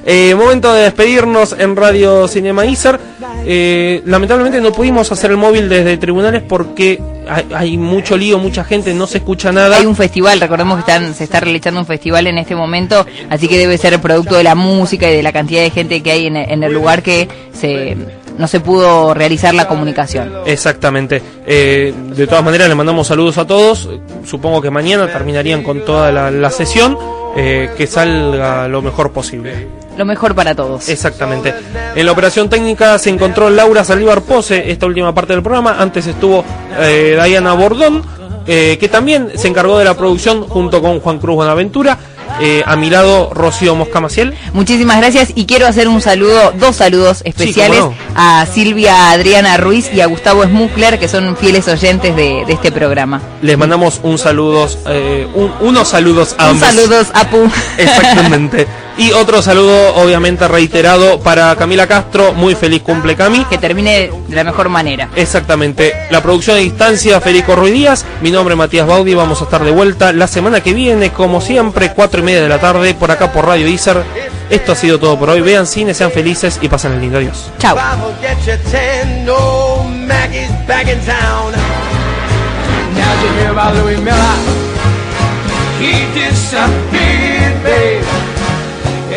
[0.07, 2.99] Eh, momento de despedirnos en Radio Cinema Iser.
[3.43, 8.63] Eh, lamentablemente no pudimos hacer el móvil desde tribunales porque hay, hay mucho lío, mucha
[8.63, 9.77] gente, no se escucha nada.
[9.77, 13.47] Hay un festival, recordemos que están, se está realizando un festival en este momento, así
[13.47, 16.27] que debe ser producto de la música y de la cantidad de gente que hay
[16.27, 17.97] en, en el lugar que se,
[18.37, 20.31] no se pudo realizar la comunicación.
[20.45, 21.21] Exactamente.
[21.45, 23.89] Eh, de todas maneras, le mandamos saludos a todos.
[24.25, 26.97] Supongo que mañana terminarían con toda la, la sesión.
[27.37, 29.67] eh, que salga lo mejor posible.
[29.97, 30.87] Lo mejor para todos.
[30.89, 31.53] Exactamente.
[31.95, 35.75] En la operación técnica se encontró Laura Saldívar Pose, esta última parte del programa.
[35.79, 36.43] Antes estuvo
[36.79, 38.03] eh, Diana Bordón,
[38.47, 41.97] eh, que también se encargó de la producción junto con Juan Cruz Buenaventura.
[42.41, 44.33] Eh, a mi lado, Rocío Mosca Maciel.
[44.53, 47.93] Muchísimas gracias y quiero hacer un saludo, dos saludos especiales no.
[48.15, 52.71] a Silvia Adriana Ruiz y a Gustavo Smukler, que son fieles oyentes de, de este
[52.71, 53.21] programa.
[53.41, 56.67] Les mandamos un saludos, eh, un- unos saludos a Un ambos.
[56.67, 57.49] saludos, Apu.
[57.77, 58.67] Exactamente.
[58.97, 62.33] Y otro saludo, obviamente reiterado, para Camila Castro.
[62.33, 63.43] Muy feliz cumple, Cami.
[63.45, 65.09] Que termine de la mejor manera.
[65.15, 65.93] Exactamente.
[66.11, 68.05] La producción a distancia, Federico Ruiz Díaz.
[68.21, 69.13] Mi nombre es Matías Baudi.
[69.13, 72.49] Vamos a estar de vuelta la semana que viene, como siempre, cuatro y media de
[72.49, 74.01] la tarde, por acá por Radio Iser.
[74.49, 75.41] Esto ha sido todo por hoy.
[75.41, 77.17] Vean cine, sean felices y pasen el lindo.
[77.17, 77.51] Adiós.
[77.59, 77.75] Chao.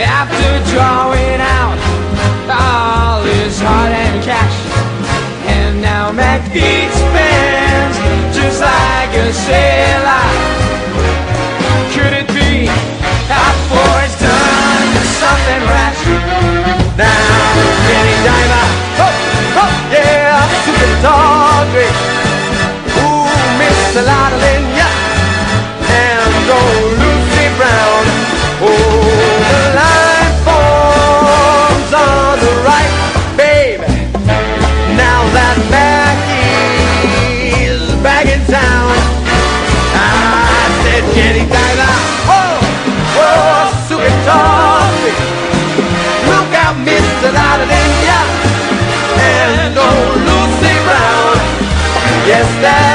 [0.03, 1.79] After drawing out
[2.51, 4.57] all his hard and cash.
[5.47, 7.97] And now Mac eats fans
[8.35, 10.27] just like a sailor.
[11.95, 12.69] Could it be
[13.31, 16.03] our boy's done something rash?
[16.97, 17.59] Now
[17.89, 18.67] Jenny Diver,
[19.03, 19.15] oh,
[19.63, 21.89] oh, yeah, super doggy.
[22.99, 23.27] Ooh,
[23.59, 24.58] Miss Lottling, yeah,
[49.21, 51.37] and old Lucy Brown.
[52.25, 52.88] Yes, that